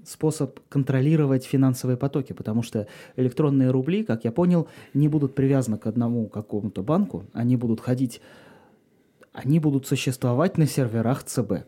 способ 0.06 0.60
контролировать 0.70 1.46
финансовые 1.46 1.98
потоки, 1.98 2.34
потому 2.34 2.64
что 2.64 2.88
электронные 3.16 3.72
рубли, 3.72 4.04
как 4.04 4.24
я 4.24 4.32
понял, 4.32 4.68
не 4.94 5.08
будут 5.08 5.36
привязаны 5.36 5.78
к 5.78 5.88
одному 5.88 6.28
какому-то 6.28 6.84
банку, 6.84 7.26
они 7.34 7.56
будут 7.56 7.80
ходить, 7.80 8.22
они 9.32 9.60
будут 9.60 9.88
существовать 9.88 10.58
на 10.58 10.66
серверах 10.66 11.24
ЦБ. 11.24 11.66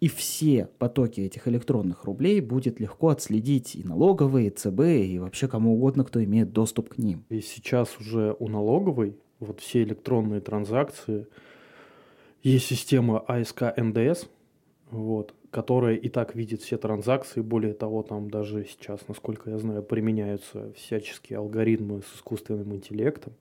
И 0.00 0.08
все 0.08 0.68
потоки 0.78 1.20
этих 1.22 1.48
электронных 1.48 2.04
рублей 2.04 2.40
будет 2.40 2.80
легко 2.80 3.08
отследить 3.08 3.74
и 3.74 3.82
налоговые, 3.82 4.48
и 4.48 4.50
ЦБ, 4.50 4.80
и 4.80 5.18
вообще 5.18 5.48
кому 5.48 5.74
угодно, 5.74 6.04
кто 6.04 6.22
имеет 6.22 6.52
доступ 6.52 6.90
к 6.90 6.98
ним. 6.98 7.24
И 7.30 7.40
сейчас 7.40 7.98
уже 7.98 8.36
у 8.38 8.48
налоговой 8.48 9.16
вот 9.40 9.60
все 9.60 9.82
электронные 9.82 10.40
транзакции, 10.40 11.26
есть 12.42 12.66
система 12.66 13.18
АСК 13.20 13.76
НДС, 13.76 14.26
вот, 14.90 15.34
которая 15.50 15.96
и 15.96 16.08
так 16.08 16.34
видит 16.34 16.62
все 16.62 16.76
транзакции. 16.76 17.40
Более 17.40 17.74
того, 17.74 18.02
там 18.02 18.30
даже 18.30 18.64
сейчас, 18.64 19.00
насколько 19.08 19.50
я 19.50 19.58
знаю, 19.58 19.82
применяются 19.82 20.72
всяческие 20.74 21.38
алгоритмы 21.38 22.02
с 22.02 22.16
искусственным 22.16 22.74
интеллектом, 22.74 23.32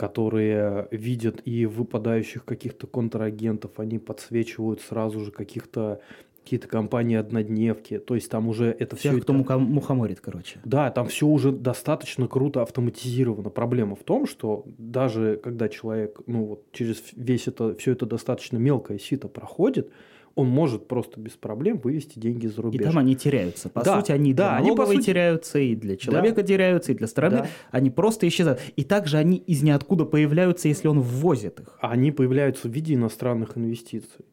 которые 0.00 0.88
видят 0.90 1.42
и 1.44 1.66
выпадающих 1.66 2.46
каких-то 2.46 2.86
контрагентов, 2.86 3.72
они 3.76 3.98
подсвечивают 3.98 4.80
сразу 4.80 5.20
же 5.20 5.30
каких-то 5.30 6.00
какие-то 6.42 6.68
компании-однодневки, 6.68 7.98
то 7.98 8.14
есть 8.14 8.30
там 8.30 8.48
уже 8.48 8.74
это 8.78 8.96
Всех, 8.96 9.12
все... 9.12 9.20
кто 9.20 9.38
это... 9.38 9.58
мухоморит, 9.58 10.20
короче. 10.20 10.58
Да, 10.64 10.90
там 10.90 11.06
все 11.08 11.26
уже 11.26 11.52
достаточно 11.52 12.28
круто 12.28 12.62
автоматизировано. 12.62 13.50
Проблема 13.50 13.94
в 13.94 14.02
том, 14.02 14.26
что 14.26 14.64
даже 14.78 15.38
когда 15.44 15.68
человек, 15.68 16.22
ну 16.26 16.44
вот 16.44 16.64
через 16.72 17.02
весь 17.14 17.46
это, 17.46 17.74
все 17.74 17.92
это 17.92 18.06
достаточно 18.06 18.56
мелкое 18.56 18.98
сито 18.98 19.28
проходит, 19.28 19.92
он 20.34 20.48
может 20.48 20.88
просто 20.88 21.20
без 21.20 21.32
проблем 21.32 21.78
вывести 21.78 22.18
деньги 22.18 22.46
за 22.46 22.62
рубеж. 22.62 22.80
И 22.80 22.84
там 22.84 22.98
они 22.98 23.16
теряются. 23.16 23.68
По 23.68 23.82
да, 23.82 24.00
сути, 24.00 24.12
они 24.12 24.32
да, 24.32 24.56
для 24.56 24.64
налоговой 24.64 24.86
они, 24.86 24.96
сути... 24.96 25.06
теряются, 25.06 25.58
и 25.58 25.74
для 25.74 25.96
человека 25.96 26.42
да. 26.42 26.48
теряются, 26.48 26.92
и 26.92 26.94
для 26.94 27.06
страны. 27.06 27.36
Да. 27.38 27.46
Они 27.70 27.90
просто 27.90 28.28
исчезают. 28.28 28.60
И 28.76 28.84
также 28.84 29.18
они 29.18 29.36
из 29.36 29.62
ниоткуда 29.62 30.04
появляются, 30.04 30.68
если 30.68 30.88
он 30.88 31.00
ввозит 31.00 31.60
их. 31.60 31.78
Они 31.80 32.12
появляются 32.12 32.68
в 32.68 32.72
виде 32.72 32.94
иностранных 32.94 33.56
инвестиций. 33.56 34.24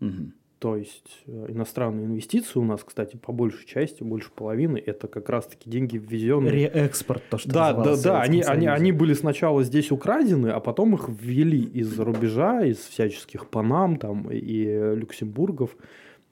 Угу. 0.00 0.32
То 0.58 0.76
есть 0.76 1.22
э, 1.26 1.46
иностранные 1.50 2.06
инвестиции 2.06 2.58
у 2.58 2.64
нас, 2.64 2.82
кстати, 2.82 3.16
по 3.16 3.32
большей 3.32 3.64
части, 3.64 4.02
больше 4.02 4.30
половины, 4.34 4.82
это 4.84 5.06
как 5.06 5.28
раз-таки 5.28 5.70
деньги 5.70 5.96
ввезенные. 5.98 6.52
Реэкспорт, 6.52 7.22
то, 7.30 7.38
что 7.38 7.48
Да, 7.48 7.72
да, 7.72 7.96
да. 7.96 8.20
Они, 8.20 8.42
они, 8.42 8.66
они 8.66 8.90
были 8.90 9.14
сначала 9.14 9.62
здесь 9.62 9.92
украдены, 9.92 10.48
а 10.48 10.58
потом 10.58 10.94
их 10.94 11.08
ввели 11.08 11.62
из-за 11.62 12.04
рубежа, 12.04 12.64
из 12.64 12.78
всяческих 12.78 13.48
Панам 13.48 13.96
там, 13.96 14.30
и 14.32 14.94
Люксембургов 14.96 15.76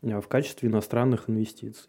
э, 0.03 0.21
в 0.21 0.27
качестве 0.27 0.69
иностранных 0.69 1.31
инвестиций. 1.31 1.89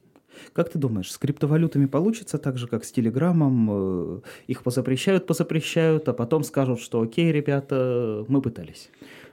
Как 0.53 0.69
ты 0.69 0.79
думаешь, 0.79 1.11
с 1.11 1.17
криптовалютами 1.17 1.85
получится 1.85 2.37
так 2.37 2.57
же, 2.57 2.67
как 2.67 2.83
с 2.83 2.91
Телеграмом? 2.91 3.67
Э, 3.69 4.19
их 4.47 4.63
позапрещают, 4.63 5.25
позапрещают, 5.25 6.07
а 6.09 6.13
потом 6.13 6.43
скажут, 6.43 6.79
что 6.79 7.01
окей, 7.01 7.31
ребята, 7.31 8.25
мы 8.27 8.41
пытались. 8.41 8.89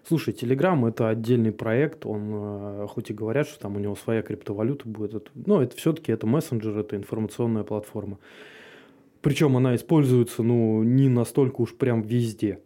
Слушай, 0.07 0.35
Telegram 0.35 0.87
это 0.87 1.09
отдельный 1.09 1.53
проект, 1.53 2.05
он, 2.05 2.31
э, 2.33 2.87
хоть 2.89 3.11
и 3.11 3.15
говорят, 3.15 3.49
что 3.49 3.59
там 3.59 3.77
у 3.77 3.79
него 3.79 3.97
своя 3.97 4.23
криптовалюта 4.23 4.87
будет, 4.87 5.31
но 5.35 5.63
это 5.63 5.77
все-таки 5.77 6.13
это 6.13 6.27
мессенджер, 6.27 6.77
это 6.77 6.97
информационная 6.97 7.63
платформа. 7.63 8.19
Причем 9.23 9.57
она 9.57 9.75
используется, 9.75 10.43
ну, 10.43 10.83
не 10.83 11.09
настолько 11.09 11.63
уж 11.63 11.75
прям 11.75 12.03
везде. 12.03 12.61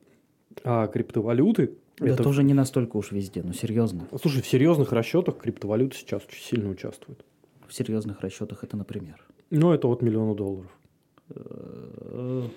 А 0.65 0.89
криптовалюты... 0.89 1.75
Да 1.99 2.09
это 2.09 2.23
тоже 2.25 2.43
не 2.43 2.55
настолько 2.55 2.97
уж 2.97 3.13
везде, 3.13 3.43
но 3.45 3.53
серьезно. 3.53 4.09
Слушай, 4.21 4.43
в 4.43 4.47
серьезных 4.47 4.93
расчетах 4.93 5.39
криптовалюты 5.39 5.97
сейчас 5.97 6.23
очень 6.27 6.43
сильно 6.43 6.71
участвуют. 6.71 7.25
В 7.69 7.75
серьезных 7.75 8.21
расчетах 8.23 8.65
это, 8.65 8.77
например? 8.77 9.23
Ну, 9.51 9.73
это 9.73 9.89
от 9.89 10.03
миллиона 10.03 10.35
долларов. 10.35 10.71
Э, 11.31 12.49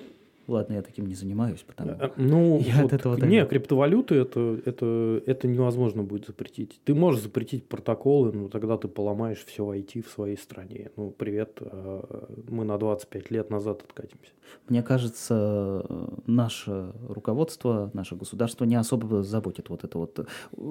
Ладно, 0.47 0.73
я 0.73 0.81
таким 0.81 1.05
не 1.05 1.15
занимаюсь, 1.15 1.61
потому 1.61 1.95
что 1.95 2.11
ну, 2.17 2.59
я 2.59 2.81
вот, 2.81 2.85
от 2.85 2.93
этого... 2.93 3.25
Не, 3.25 3.45
криптовалюты 3.45 4.15
это, 4.15 4.59
это, 4.65 5.21
это 5.25 5.47
невозможно 5.47 6.03
будет 6.03 6.25
запретить. 6.25 6.81
Ты 6.83 6.93
можешь 6.93 7.21
запретить 7.21 7.65
протоколы, 7.67 8.33
но 8.33 8.49
тогда 8.49 8.77
ты 8.77 8.87
поломаешь 8.87 9.45
все 9.45 9.63
IT 9.73 10.03
в 10.03 10.09
своей 10.09 10.37
стране. 10.37 10.91
Ну, 10.97 11.11
привет, 11.11 11.59
э, 11.61 12.25
мы 12.49 12.65
на 12.65 12.77
25 12.77 13.31
лет 13.31 13.49
назад 13.49 13.83
откатимся. 13.87 14.31
Мне 14.67 14.83
кажется, 14.83 15.85
наше 16.25 16.93
руководство, 17.07 17.91
наше 17.93 18.15
государство 18.15 18.65
не 18.65 18.75
особо 18.75 19.23
заботит 19.23 19.69
вот 19.69 19.83
это 19.83 19.97
вот. 19.97 20.27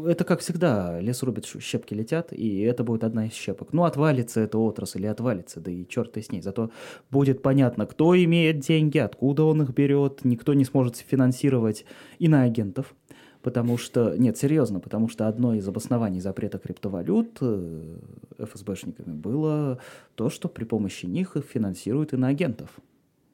Это, 0.07 0.24
как 0.24 0.41
всегда, 0.41 1.01
лес 1.01 1.22
рубит, 1.22 1.47
щепки 1.47 1.95
летят, 1.95 2.33
и 2.33 2.61
это 2.61 2.85
будет 2.85 3.05
одна 3.05 3.26
из 3.26 3.33
щепок. 3.33 3.72
Ну, 3.72 3.85
отвалится 3.85 4.41
эта 4.41 4.59
отрасль 4.59 5.01
или 5.01 5.07
отвалится, 5.07 5.61
да 5.61 5.70
и 5.70 5.87
черт 5.87 6.16
и 6.16 6.22
с 6.22 6.33
ней. 6.33 6.43
Зато 6.43 6.70
будет 7.11 7.43
понятно, 7.43 7.87
кто 7.87 8.16
имеет 8.16 8.61
деньги, 8.61 8.99
откуда 8.99 9.45
он 9.45 9.62
их 9.62 9.70
берет, 9.70 10.24
никто 10.24 10.55
не 10.55 10.64
сможет 10.64 10.97
финансировать 10.97 11.85
иноагентов, 12.18 12.95
потому 13.43 13.78
что, 13.78 14.16
нет, 14.16 14.37
серьезно, 14.37 14.81
потому 14.81 15.09
что 15.09 15.28
одно 15.28 15.55
из 15.55 15.66
обоснований 15.66 16.20
запрета 16.20 16.59
криптовалют 16.59 17.39
э, 17.41 17.97
ФСБшниками 18.39 19.14
было 19.14 19.78
то, 20.14 20.31
что 20.31 20.49
при 20.49 20.64
помощи 20.64 21.07
них 21.07 21.37
финансируют 21.49 22.12
иноагентов. 22.12 22.70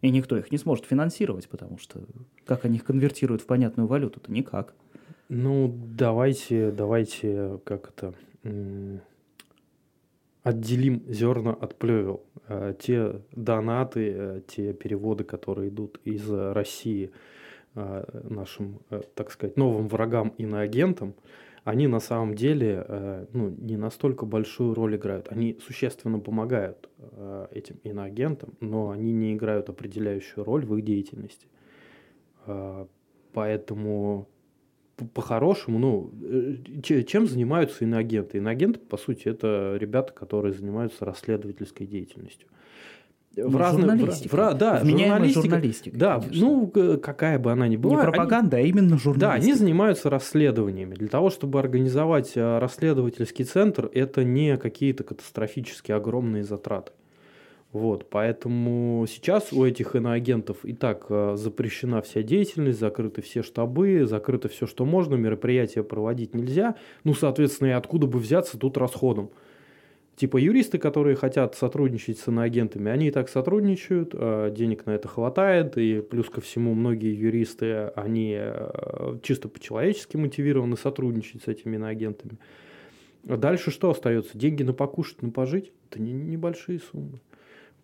И 0.07 0.11
никто 0.13 0.37
их 0.37 0.53
не 0.53 0.59
сможет 0.59 0.85
финансировать, 0.85 1.49
потому 1.49 1.79
что 1.79 1.99
как 2.45 2.65
они 2.65 2.77
их 2.77 2.85
конвертируют 2.85 3.43
в 3.43 3.47
понятную 3.47 3.89
валюту-то 3.89 4.31
никак. 4.31 4.73
Ну, 5.29 5.69
давайте, 5.77 6.71
давайте, 6.71 7.59
как 7.65 7.89
это, 7.89 8.15
отделим 10.45 11.03
зерна 11.09 11.55
от 11.55 11.75
плевел. 11.75 12.23
Э, 12.47 12.75
те 12.79 13.21
донаты, 13.33 14.13
э, 14.17 14.41
те 14.47 14.73
переводы, 14.75 15.25
которые 15.25 15.71
идут 15.71 15.99
из 16.05 16.31
России 16.31 17.11
э, 17.75 18.05
нашим, 18.31 18.79
так 19.17 19.33
сказать, 19.33 19.57
новым 19.57 19.89
врагам 19.89 20.35
и 20.39 20.45
иноагентам, 20.45 21.15
они 21.67 21.87
на 21.87 22.01
самом 22.01 22.35
деле 22.35 23.27
ну, 23.33 23.51
не 23.51 23.77
настолько 23.77 24.25
большую 24.25 24.73
роль 24.75 24.97
играют. 24.97 25.27
Они 25.31 25.59
существенно 25.67 26.19
помогают 26.19 26.89
этим 27.51 27.77
иноагентам, 27.85 28.55
но 28.61 28.91
они 28.91 29.13
не 29.13 29.35
играют 29.35 29.69
определяющую 29.69 30.45
роль 30.45 30.65
в 30.65 30.75
их 30.77 30.85
деятельности. 30.85 31.47
Поэтому 33.33 34.29
по-хорошему, 35.13 35.79
ну, 35.79 36.11
э, 36.23 37.03
чем 37.05 37.27
занимаются 37.27 37.85
иноагенты? 37.85 38.39
Иноагенты, 38.39 38.81
по 38.81 38.97
сути, 38.97 39.29
это 39.29 39.77
ребята, 39.79 40.13
которые 40.13 40.55
занимаются 40.55 41.05
расследовательской 41.05 41.87
деятельностью. 41.87 42.49
В 43.37 43.51
ну, 43.51 43.59
разных, 43.59 43.91
журналистика. 43.91 44.29
В, 44.29 44.55
в, 44.55 44.55
да, 44.55 44.85
журналистика. 44.85 45.43
журналистика 45.43 45.97
да, 45.99 46.21
конечно. 46.21 46.47
ну, 46.47 46.67
какая 46.99 47.39
бы 47.39 47.53
она 47.53 47.69
ни 47.69 47.77
была. 47.77 47.97
Не 47.97 48.03
пропаганда, 48.03 48.57
они, 48.57 48.67
а 48.67 48.69
именно 48.69 48.97
журналистика. 48.99 49.21
Да, 49.21 49.33
они 49.35 49.53
занимаются 49.53 50.09
расследованиями. 50.09 50.95
Для 50.95 51.09
того, 51.09 51.29
чтобы 51.29 51.61
организовать 51.61 52.33
э, 52.35 52.59
расследовательский 52.59 53.45
центр, 53.45 53.91
это 53.93 54.25
не 54.25 54.57
какие-то 54.57 55.05
катастрофические 55.05 55.97
огромные 55.97 56.45
затраты. 56.45 56.93
Вот, 57.73 58.09
поэтому 58.09 59.05
сейчас 59.07 59.53
у 59.53 59.63
этих 59.67 59.97
иноагентов 59.97 60.65
и 60.65 60.73
так 60.73 61.07
э, 61.11 61.35
запрещена 61.37 62.01
вся 62.01 62.23
деятельность, 62.23 62.81
закрыты 62.81 63.21
все 63.21 63.43
штабы, 63.43 64.07
закрыто 64.07 64.49
все, 64.49 64.67
что 64.67 64.87
можно, 64.87 65.15
мероприятия 65.17 65.83
проводить 65.83 66.35
нельзя. 66.35 66.77
Ну, 67.05 67.13
соответственно, 67.13 67.69
и 67.69 67.73
откуда 67.73 68.07
бы 68.07 68.19
взяться 68.19 68.59
тут 68.59 68.79
расходом? 68.79 69.29
Типа 70.17 70.39
юристы, 70.39 70.79
которые 70.79 71.15
хотят 71.15 71.57
сотрудничать 71.57 72.19
с 72.19 72.29
иноагентами, 72.29 72.91
они 72.91 73.09
и 73.09 73.11
так 73.11 73.29
сотрудничают, 73.29 74.15
э, 74.15 74.51
денег 74.51 74.87
на 74.87 74.93
это 74.93 75.09
хватает, 75.09 75.77
и 75.77 76.01
плюс 76.01 76.31
ко 76.31 76.41
всему 76.41 76.73
многие 76.73 77.15
юристы, 77.15 77.89
они 77.95 78.35
э, 78.39 79.19
чисто 79.23 79.49
по-человечески 79.49 80.17
мотивированы 80.17 80.79
сотрудничать 80.79 81.43
с 81.43 81.49
этими 81.49 81.77
иноагентами. 81.77 82.39
Дальше 83.25 83.71
что 83.71 83.91
остается? 83.91 84.39
Деньги 84.39 84.63
на 84.63 84.73
покушать, 84.73 85.21
на 85.21 85.31
пожить? 85.31 85.73
Это 85.91 86.01
не, 86.01 86.13
небольшие 86.13 86.81
суммы. 86.81 87.21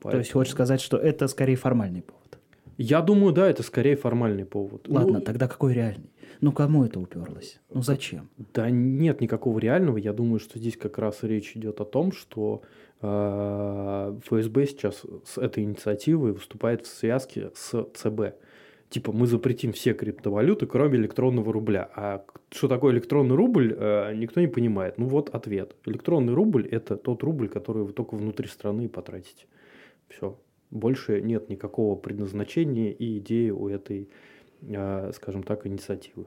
Поэтому... 0.01 0.13
То 0.13 0.19
есть 0.19 0.33
хочешь 0.33 0.53
сказать, 0.53 0.81
что 0.81 0.97
это 0.97 1.29
скорее 1.29 1.57
формальный 1.57 2.01
повод? 2.01 2.22
Я 2.83 3.01
думаю, 3.01 3.33
да, 3.33 3.49
это 3.49 3.63
скорее 3.63 3.95
формальный 3.95 4.45
повод. 4.45 4.89
Ладно, 4.89 5.19
ну, 5.19 5.21
тогда 5.21 5.47
какой 5.47 5.73
реальный? 5.73 6.11
Ну, 6.41 6.51
кому 6.51 6.85
это 6.85 6.99
уперлось? 6.99 7.61
Ну, 7.73 7.81
зачем? 7.83 8.29
Да 8.53 8.71
нет 8.71 9.21
никакого 9.21 9.61
реального. 9.61 9.99
Я 9.99 10.13
думаю, 10.13 10.41
что 10.41 10.59
здесь 10.59 10.77
как 10.77 10.99
раз 10.99 11.23
речь 11.23 11.53
идет 11.57 11.81
о 11.81 11.85
том, 11.85 12.11
что 12.11 12.63
э, 13.01 14.19
ФСБ 14.25 14.67
сейчас 14.67 15.07
с 15.25 15.39
этой 15.39 15.63
инициативой 15.63 16.33
выступает 16.33 16.85
в 16.85 16.89
связке 16.89 17.53
с 17.55 17.87
ЦБ. 17.95 18.35
Типа 18.91 19.13
мы 19.13 19.29
запретим 19.29 19.73
все 19.73 19.95
криптовалюты, 19.95 20.67
кроме 20.67 20.99
электронного 20.99 21.53
рубля. 21.53 21.89
А 21.95 22.25
что 22.51 22.67
такое 22.67 22.93
электронный 22.95 23.37
рубль, 23.37 23.77
э, 23.79 24.13
никто 24.17 24.41
не 24.41 24.49
понимает. 24.49 24.99
Ну 24.99 25.07
вот 25.07 25.29
ответ. 25.33 25.77
Электронный 25.87 26.35
рубль– 26.35 26.67
это 26.71 26.97
тот 26.97 27.23
рубль, 27.23 27.49
который 27.49 27.85
вы 27.85 27.93
только 27.93 28.17
внутри 28.17 28.49
страны 28.49 28.89
потратите. 28.89 29.47
Все 30.09 30.37
больше 30.73 31.21
нет 31.21 31.49
никакого 31.49 31.95
предназначения 31.95 32.91
и 32.91 33.19
идеи 33.19 33.51
у 33.51 33.69
этой, 33.69 34.09
а, 34.75 35.13
скажем 35.15 35.43
так, 35.43 35.67
инициативы. 35.67 36.27